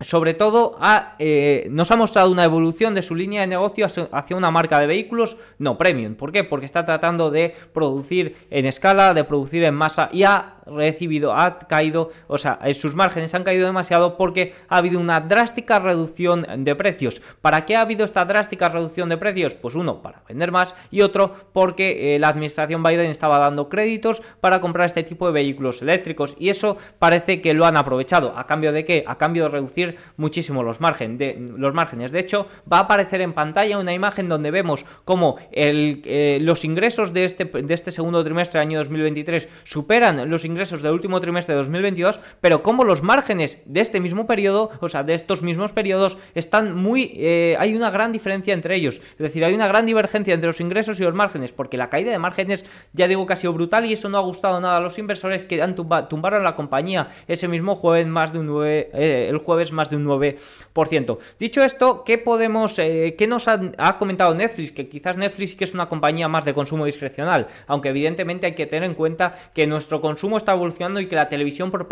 sobre 0.00 0.34
todo 0.34 0.78
eh, 1.18 1.68
nos 1.70 1.90
ha 1.90 1.96
mostrado 1.96 2.30
una 2.30 2.44
evolución 2.44 2.94
de 2.94 3.00
su 3.00 3.14
línea 3.14 3.40
de 3.40 3.46
negocio 3.46 3.86
hacia 3.86 4.36
una 4.36 4.50
marca 4.50 4.78
de 4.78 4.86
vehículos 4.86 5.38
no 5.58 5.78
premium. 5.78 6.16
¿Por 6.16 6.32
qué? 6.32 6.44
Porque 6.44 6.66
está 6.66 6.84
tratando 6.84 7.30
de 7.30 7.54
producir 7.72 8.36
en 8.50 8.66
escala, 8.66 9.14
de 9.14 9.24
producir 9.24 9.64
en 9.64 9.74
masa 9.74 10.10
y 10.12 10.24
ha 10.24 10.55
recibido, 10.66 11.32
ha 11.32 11.58
caído, 11.60 12.10
o 12.26 12.38
sea, 12.38 12.58
eh, 12.64 12.74
sus 12.74 12.94
márgenes 12.94 13.34
han 13.34 13.44
caído 13.44 13.66
demasiado 13.66 14.16
porque 14.16 14.54
ha 14.68 14.78
habido 14.78 15.00
una 15.00 15.20
drástica 15.20 15.78
reducción 15.78 16.46
de 16.58 16.74
precios. 16.74 17.22
¿Para 17.40 17.64
qué 17.64 17.76
ha 17.76 17.80
habido 17.80 18.04
esta 18.04 18.24
drástica 18.24 18.68
reducción 18.68 19.08
de 19.08 19.16
precios? 19.16 19.54
Pues 19.54 19.74
uno, 19.74 20.02
para 20.02 20.22
vender 20.28 20.52
más 20.52 20.74
y 20.90 21.02
otro 21.02 21.34
porque 21.52 22.14
eh, 22.14 22.18
la 22.18 22.28
administración 22.28 22.82
Biden 22.82 23.10
estaba 23.10 23.38
dando 23.38 23.68
créditos 23.68 24.22
para 24.40 24.60
comprar 24.60 24.86
este 24.86 25.02
tipo 25.02 25.26
de 25.26 25.32
vehículos 25.32 25.82
eléctricos 25.82 26.36
y 26.38 26.50
eso 26.50 26.76
parece 26.98 27.40
que 27.40 27.54
lo 27.54 27.66
han 27.66 27.76
aprovechado. 27.76 28.34
¿A 28.36 28.46
cambio 28.46 28.72
de 28.72 28.84
qué? 28.84 29.04
A 29.06 29.18
cambio 29.18 29.44
de 29.44 29.48
reducir 29.50 29.96
muchísimo 30.16 30.62
los, 30.62 30.80
margen 30.80 31.18
de, 31.18 31.36
los 31.56 31.74
márgenes. 31.74 32.12
De 32.12 32.20
hecho, 32.20 32.48
va 32.70 32.78
a 32.78 32.80
aparecer 32.80 33.20
en 33.20 33.32
pantalla 33.32 33.78
una 33.78 33.92
imagen 33.92 34.28
donde 34.28 34.50
vemos 34.50 34.84
cómo 35.04 35.36
el, 35.52 36.02
eh, 36.04 36.38
los 36.40 36.64
ingresos 36.64 37.12
de 37.12 37.24
este, 37.24 37.44
de 37.44 37.74
este 37.74 37.90
segundo 37.90 38.24
trimestre 38.24 38.58
del 38.58 38.68
año 38.68 38.78
2023 38.78 39.48
superan 39.64 40.28
los 40.28 40.44
ingresos 40.44 40.55
ingresos 40.56 40.80
del 40.80 40.92
último 40.92 41.20
trimestre 41.20 41.54
de 41.54 41.58
2022, 41.58 42.18
pero 42.40 42.62
como 42.62 42.82
los 42.82 43.02
márgenes 43.02 43.62
de 43.66 43.80
este 43.80 44.00
mismo 44.00 44.26
periodo, 44.26 44.70
o 44.80 44.88
sea, 44.88 45.04
de 45.04 45.12
estos 45.12 45.42
mismos 45.42 45.72
periodos, 45.72 46.16
están 46.34 46.74
muy... 46.74 47.12
Eh, 47.16 47.56
hay 47.58 47.76
una 47.76 47.90
gran 47.90 48.10
diferencia 48.10 48.54
entre 48.54 48.74
ellos. 48.74 48.96
Es 48.96 49.18
decir, 49.18 49.44
hay 49.44 49.54
una 49.54 49.68
gran 49.68 49.84
divergencia 49.84 50.32
entre 50.32 50.46
los 50.46 50.60
ingresos 50.60 50.98
y 50.98 51.02
los 51.02 51.14
márgenes, 51.14 51.52
porque 51.52 51.76
la 51.76 51.90
caída 51.90 52.10
de 52.10 52.18
márgenes, 52.18 52.64
ya 52.94 53.06
digo 53.06 53.26
que 53.26 53.34
ha 53.34 53.36
sido 53.36 53.52
brutal 53.52 53.84
y 53.84 53.92
eso 53.92 54.08
no 54.08 54.16
ha 54.16 54.22
gustado 54.22 54.60
nada 54.60 54.78
a 54.78 54.80
los 54.80 54.98
inversores 54.98 55.44
que 55.44 55.62
han 55.62 55.76
tumbaron 55.76 56.42
la 56.42 56.56
compañía 56.56 57.08
ese 57.28 57.48
mismo 57.48 57.76
jueves 57.76 58.06
más 58.06 58.32
de 58.32 58.38
un 58.38 58.46
9, 58.46 58.90
eh, 58.94 59.26
el 59.28 59.38
jueves 59.38 59.72
más 59.72 59.90
de 59.90 59.96
un 59.96 60.06
9%. 60.06 61.18
Dicho 61.38 61.62
esto, 61.62 62.02
¿qué 62.04 62.18
podemos, 62.18 62.78
eh, 62.78 63.14
qué 63.18 63.26
nos 63.26 63.46
ha, 63.48 63.60
ha 63.76 63.98
comentado 63.98 64.34
Netflix? 64.34 64.72
Que 64.72 64.88
quizás 64.88 65.16
Netflix 65.16 65.54
que 65.54 65.64
es 65.64 65.74
una 65.74 65.88
compañía 65.88 66.28
más 66.28 66.44
de 66.44 66.54
consumo 66.54 66.86
discrecional, 66.86 67.48
aunque 67.66 67.90
evidentemente 67.90 68.46
hay 68.46 68.54
que 68.54 68.66
tener 68.66 68.88
en 68.88 68.94
cuenta 68.94 69.34
que 69.54 69.66
nuestro 69.66 70.00
consumo 70.00 70.36
está 70.46 70.52
evolucionando 70.52 71.00
y 71.00 71.06
que 71.06 71.16
la 71.16 71.28
televisión 71.28 71.72
por 71.72 71.88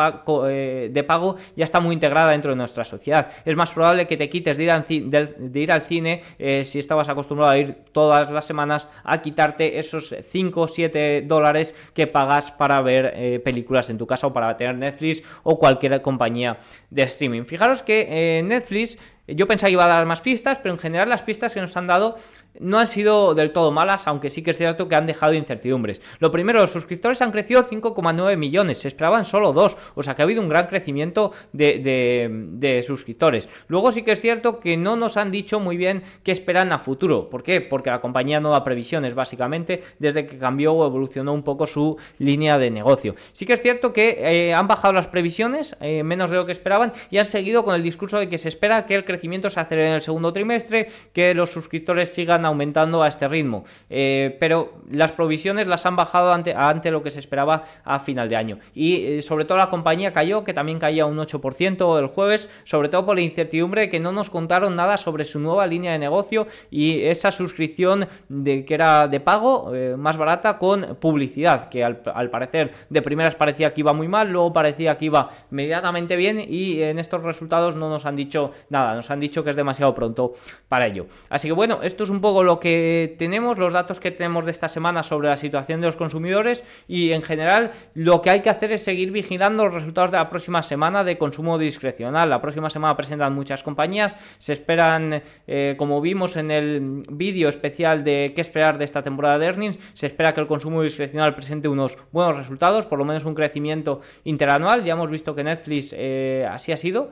eh, 0.48 0.88
de 0.92 1.02
pago 1.02 1.36
ya 1.56 1.64
está 1.64 1.80
muy 1.80 1.92
integrada 1.92 2.30
dentro 2.30 2.52
de 2.52 2.56
nuestra 2.56 2.84
sociedad. 2.84 3.32
Es 3.44 3.56
más 3.56 3.72
probable 3.72 4.06
que 4.06 4.16
te 4.16 4.30
quites 4.30 4.56
de 4.56 4.62
ir 4.62 4.70
al, 4.70 4.86
de 4.86 5.60
ir 5.60 5.72
al 5.72 5.82
cine 5.82 6.22
eh, 6.38 6.62
si 6.62 6.78
estabas 6.78 7.08
acostumbrado 7.08 7.50
a 7.50 7.58
ir 7.58 7.74
todas 7.90 8.30
las 8.30 8.46
semanas 8.46 8.86
a 9.02 9.20
quitarte 9.20 9.78
esos 9.80 10.14
5 10.22 10.60
o 10.60 10.68
7 10.68 11.22
dólares 11.22 11.74
que 11.94 12.06
pagas 12.06 12.52
para 12.52 12.80
ver 12.80 13.12
eh, 13.16 13.40
películas 13.40 13.90
en 13.90 13.98
tu 13.98 14.06
casa 14.06 14.28
o 14.28 14.32
para 14.32 14.56
tener 14.56 14.76
Netflix 14.76 15.22
o 15.42 15.58
cualquier 15.58 16.00
compañía 16.00 16.58
de 16.90 17.02
streaming. 17.02 17.44
Fijaros 17.44 17.82
que 17.82 18.40
Netflix 18.44 18.98
yo 19.26 19.46
pensaba 19.46 19.68
que 19.68 19.72
iba 19.72 19.84
a 19.84 19.88
dar 19.88 20.06
más 20.06 20.20
pistas, 20.20 20.58
pero 20.62 20.74
en 20.74 20.78
general 20.78 21.08
las 21.08 21.22
pistas 21.22 21.54
que 21.54 21.60
nos 21.60 21.76
han 21.76 21.86
dado 21.86 22.16
no 22.60 22.78
han 22.78 22.86
sido 22.86 23.34
del 23.34 23.52
todo 23.52 23.70
malas, 23.70 24.06
aunque 24.06 24.30
sí 24.30 24.42
que 24.42 24.52
es 24.52 24.58
cierto 24.58 24.88
que 24.88 24.94
han 24.94 25.06
dejado 25.06 25.34
incertidumbres. 25.34 26.00
Lo 26.18 26.30
primero, 26.30 26.60
los 26.60 26.70
suscriptores 26.70 27.20
han 27.22 27.32
crecido 27.32 27.64
5,9 27.64 28.36
millones, 28.36 28.78
se 28.78 28.88
esperaban 28.88 29.24
solo 29.24 29.52
2, 29.52 29.76
o 29.94 30.02
sea 30.02 30.14
que 30.14 30.22
ha 30.22 30.24
habido 30.24 30.42
un 30.42 30.48
gran 30.48 30.66
crecimiento 30.66 31.32
de, 31.52 32.84
suscriptores. 32.86 33.48
Luego 33.68 33.92
sí 33.92 34.02
que 34.02 34.12
es 34.12 34.20
cierto 34.20 34.60
que 34.60 34.76
no 34.76 34.96
nos 34.96 35.16
han 35.16 35.30
dicho 35.30 35.58
muy 35.60 35.76
bien 35.76 36.02
qué 36.22 36.32
esperan 36.32 36.72
a 36.72 36.78
futuro. 36.78 37.28
¿Por 37.28 37.42
qué? 37.42 37.60
Porque 37.60 37.90
la 37.90 38.00
compañía 38.00 38.40
no 38.40 38.50
da 38.50 38.62
previsiones, 38.62 39.14
básicamente, 39.14 39.82
desde 39.98 40.26
que 40.26 40.38
cambió 40.38 40.74
o 40.74 40.86
evolucionó 40.86 41.32
un 41.32 41.42
poco 41.42 41.66
su 41.66 41.96
línea 42.18 42.58
de 42.58 42.70
negocio. 42.70 43.14
Sí 43.32 43.46
que 43.46 43.54
es 43.54 43.62
cierto 43.62 43.92
que 43.92 44.18
eh, 44.20 44.54
han 44.54 44.68
bajado 44.68 44.92
las 44.92 45.08
previsiones, 45.08 45.76
eh, 45.80 46.02
menos 46.02 46.30
de 46.30 46.36
lo 46.36 46.46
que 46.46 46.52
esperaban, 46.52 46.92
y 47.10 47.18
han 47.18 47.26
seguido 47.26 47.64
con 47.64 47.74
el 47.74 47.82
discurso 47.82 48.18
de 48.18 48.28
que 48.28 48.38
se 48.38 48.48
espera 48.48 48.86
que 48.86 48.94
el 48.94 49.04
crecimiento 49.04 49.13
se 49.50 49.60
acelere 49.60 49.88
en 49.88 49.94
el 49.94 50.02
segundo 50.02 50.32
trimestre, 50.32 50.88
que 51.12 51.34
los 51.34 51.50
suscriptores 51.50 52.12
sigan 52.12 52.44
aumentando 52.44 53.02
a 53.02 53.08
este 53.08 53.28
ritmo. 53.28 53.64
Eh, 53.90 54.36
pero 54.40 54.74
las 54.90 55.12
provisiones 55.12 55.66
las 55.66 55.86
han 55.86 55.96
bajado 55.96 56.32
ante, 56.32 56.54
ante, 56.54 56.90
lo 56.90 57.02
que 57.02 57.10
se 57.10 57.20
esperaba 57.20 57.64
a 57.84 58.00
final 58.00 58.28
de 58.28 58.36
año. 58.36 58.58
Y 58.74 59.04
eh, 59.04 59.22
sobre 59.22 59.44
todo 59.44 59.58
la 59.58 59.70
compañía 59.70 60.12
cayó, 60.12 60.44
que 60.44 60.54
también 60.54 60.78
caía 60.78 61.06
un 61.06 61.18
8% 61.18 61.98
el 61.98 62.06
jueves, 62.06 62.48
sobre 62.64 62.88
todo 62.88 63.06
por 63.06 63.16
la 63.16 63.22
incertidumbre 63.22 63.82
de 63.82 63.90
que 63.90 64.00
no 64.00 64.12
nos 64.12 64.30
contaron 64.30 64.76
nada 64.76 64.96
sobre 64.96 65.24
su 65.24 65.38
nueva 65.38 65.66
línea 65.66 65.92
de 65.92 65.98
negocio 65.98 66.46
y 66.70 67.02
esa 67.02 67.30
suscripción 67.30 68.08
de 68.28 68.64
que 68.64 68.74
era 68.74 69.08
de 69.08 69.20
pago 69.20 69.74
eh, 69.74 69.94
más 69.96 70.16
barata 70.16 70.58
con 70.58 70.96
publicidad, 71.00 71.68
que 71.68 71.84
al, 71.84 72.02
al 72.14 72.30
parecer 72.30 72.72
de 72.90 73.02
primeras 73.02 73.34
parecía 73.34 73.74
que 73.74 73.80
iba 73.80 73.92
muy 73.92 74.08
mal, 74.08 74.30
luego 74.30 74.52
parecía 74.52 74.96
que 74.96 75.06
iba 75.06 75.30
medianamente 75.50 76.16
bien 76.16 76.40
y 76.46 76.82
en 76.82 76.98
estos 76.98 77.22
resultados 77.22 77.76
no 77.76 77.88
nos 77.88 78.06
han 78.06 78.16
dicho 78.16 78.52
nada, 78.70 78.94
han 79.10 79.20
dicho 79.20 79.44
que 79.44 79.50
es 79.50 79.56
demasiado 79.56 79.94
pronto 79.94 80.34
para 80.68 80.86
ello. 80.86 81.06
Así 81.28 81.48
que 81.48 81.52
bueno, 81.52 81.80
esto 81.82 82.04
es 82.04 82.10
un 82.10 82.20
poco 82.20 82.42
lo 82.42 82.60
que 82.60 83.14
tenemos, 83.18 83.58
los 83.58 83.72
datos 83.72 84.00
que 84.00 84.10
tenemos 84.10 84.44
de 84.44 84.50
esta 84.50 84.68
semana 84.68 85.02
sobre 85.02 85.28
la 85.28 85.36
situación 85.36 85.80
de 85.80 85.86
los 85.86 85.96
consumidores 85.96 86.62
y 86.88 87.12
en 87.12 87.22
general 87.22 87.72
lo 87.94 88.22
que 88.22 88.30
hay 88.30 88.40
que 88.40 88.50
hacer 88.50 88.72
es 88.72 88.84
seguir 88.84 89.10
vigilando 89.10 89.64
los 89.64 89.74
resultados 89.74 90.10
de 90.10 90.18
la 90.18 90.30
próxima 90.30 90.62
semana 90.62 91.04
de 91.04 91.18
consumo 91.18 91.58
discrecional. 91.58 92.30
La 92.30 92.40
próxima 92.40 92.70
semana 92.70 92.96
presentan 92.96 93.34
muchas 93.34 93.62
compañías, 93.62 94.14
se 94.38 94.52
esperan, 94.52 95.22
eh, 95.46 95.74
como 95.78 96.00
vimos 96.00 96.36
en 96.36 96.50
el 96.50 97.04
vídeo 97.10 97.48
especial 97.48 98.04
de 98.04 98.32
qué 98.34 98.40
esperar 98.40 98.78
de 98.78 98.84
esta 98.84 99.02
temporada 99.02 99.38
de 99.38 99.46
earnings, 99.46 99.78
se 99.94 100.06
espera 100.06 100.32
que 100.32 100.40
el 100.40 100.46
consumo 100.46 100.82
discrecional 100.82 101.34
presente 101.34 101.68
unos 101.68 101.96
buenos 102.12 102.36
resultados, 102.36 102.86
por 102.86 102.98
lo 102.98 103.04
menos 103.04 103.24
un 103.24 103.34
crecimiento 103.34 104.00
interanual. 104.24 104.84
Ya 104.84 104.92
hemos 104.92 105.10
visto 105.10 105.34
que 105.34 105.44
Netflix 105.44 105.94
eh, 105.96 106.46
así 106.50 106.72
ha 106.72 106.76
sido. 106.76 107.10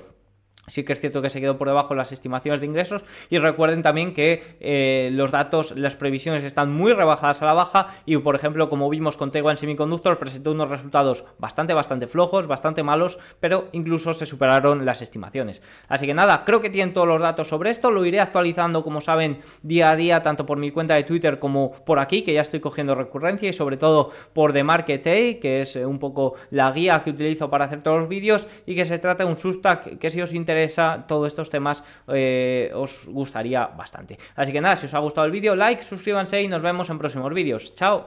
Sí 0.68 0.85
que 0.85 0.92
es 0.92 1.01
cierto 1.01 1.22
que 1.22 1.29
se 1.29 1.40
quedó 1.40 1.59
por 1.59 1.66
debajo 1.66 1.88
de 1.88 1.96
las 1.96 2.12
estimaciones 2.12 2.61
de 2.61 2.66
ingresos 2.66 3.05
y 3.31 3.38
recuerden 3.38 3.83
también 3.83 4.14
que 4.14 4.57
eh, 4.61 5.11
los 5.12 5.33
datos, 5.33 5.77
las 5.77 5.96
previsiones 5.96 6.44
están 6.44 6.72
muy 6.72 6.92
rebajadas 6.92 7.42
a 7.42 7.46
la 7.46 7.53
baja 7.53 7.96
y 8.07 8.16
por 8.18 8.37
ejemplo 8.37 8.70
como 8.70 8.88
vimos 8.88 9.16
con 9.16 9.33
Taiwan 9.33 9.59
Semiconductor 9.59 10.18
presentó 10.18 10.53
unos 10.53 10.70
resultados 10.70 11.25
bastante 11.38 11.75
bastante 11.75 12.07
flojos, 12.07 12.46
bastante 12.46 12.85
malos, 12.85 13.18
pero 13.40 13.70
incluso 13.72 14.12
se 14.12 14.25
superaron 14.25 14.87
las 14.87 15.03
estimaciones. 15.03 15.62
Así 15.88 16.07
que 16.07 16.14
nada, 16.14 16.44
creo 16.44 16.61
que 16.61 16.70
tienen 16.70 16.94
todos 16.94 17.09
los 17.09 17.20
datos 17.20 17.48
sobre 17.48 17.70
esto, 17.70 17.90
lo 17.90 18.07
iré 18.07 18.20
actualizando 18.20 18.85
como 18.85 19.01
saben 19.01 19.40
día 19.62 19.90
a 19.90 19.96
día 19.96 20.22
tanto 20.22 20.46
por 20.46 20.59
mi 20.59 20.70
cuenta 20.70 20.94
de 20.94 21.03
Twitter 21.03 21.40
como 21.40 21.72
por 21.85 21.98
aquí 21.98 22.22
que 22.22 22.35
ya 22.35 22.40
estoy 22.40 22.61
cogiendo 22.61 22.94
recurrencia 22.94 23.48
y 23.48 23.53
sobre 23.53 23.79
todo 23.79 24.12
por 24.33 24.53
The 24.53 24.62
Market 24.62 25.07
A, 25.09 25.40
que 25.40 25.62
es 25.62 25.75
eh, 25.75 25.85
un 25.85 25.98
poco 25.98 26.35
la 26.51 26.70
guía 26.70 27.03
que 27.03 27.11
utilizo 27.11 27.51
para 27.51 27.64
hacer 27.64 27.83
todos 27.83 27.98
los 27.98 28.09
vídeos 28.09 28.46
y 28.64 28.77
que 28.77 28.85
se 28.85 29.01
trata 29.01 29.25
de 29.25 29.31
un 29.31 29.37
Substack 29.37 29.98
que 29.98 30.11
si 30.11 30.22
os 30.22 30.33
interesa 30.33 30.52
interesa 30.53 31.05
todos 31.09 31.29
estos 31.29 31.51
temas 31.51 31.83
eh, 32.09 32.71
os 32.75 33.07
gustaría 33.07 33.67
bastante. 33.67 34.19
Así 34.37 34.53
que 34.53 34.61
nada, 34.61 34.77
si 34.77 34.87
os 34.87 34.95
ha 34.95 34.99
gustado 34.99 35.27
el 35.27 35.33
vídeo, 35.33 35.57
like, 35.57 35.83
suscríbanse 35.83 36.43
y 36.43 36.49
nos 36.49 36.62
vemos 36.62 36.88
en 36.91 36.99
próximos 36.99 37.33
vídeos. 37.33 37.75
Chao. 37.75 38.07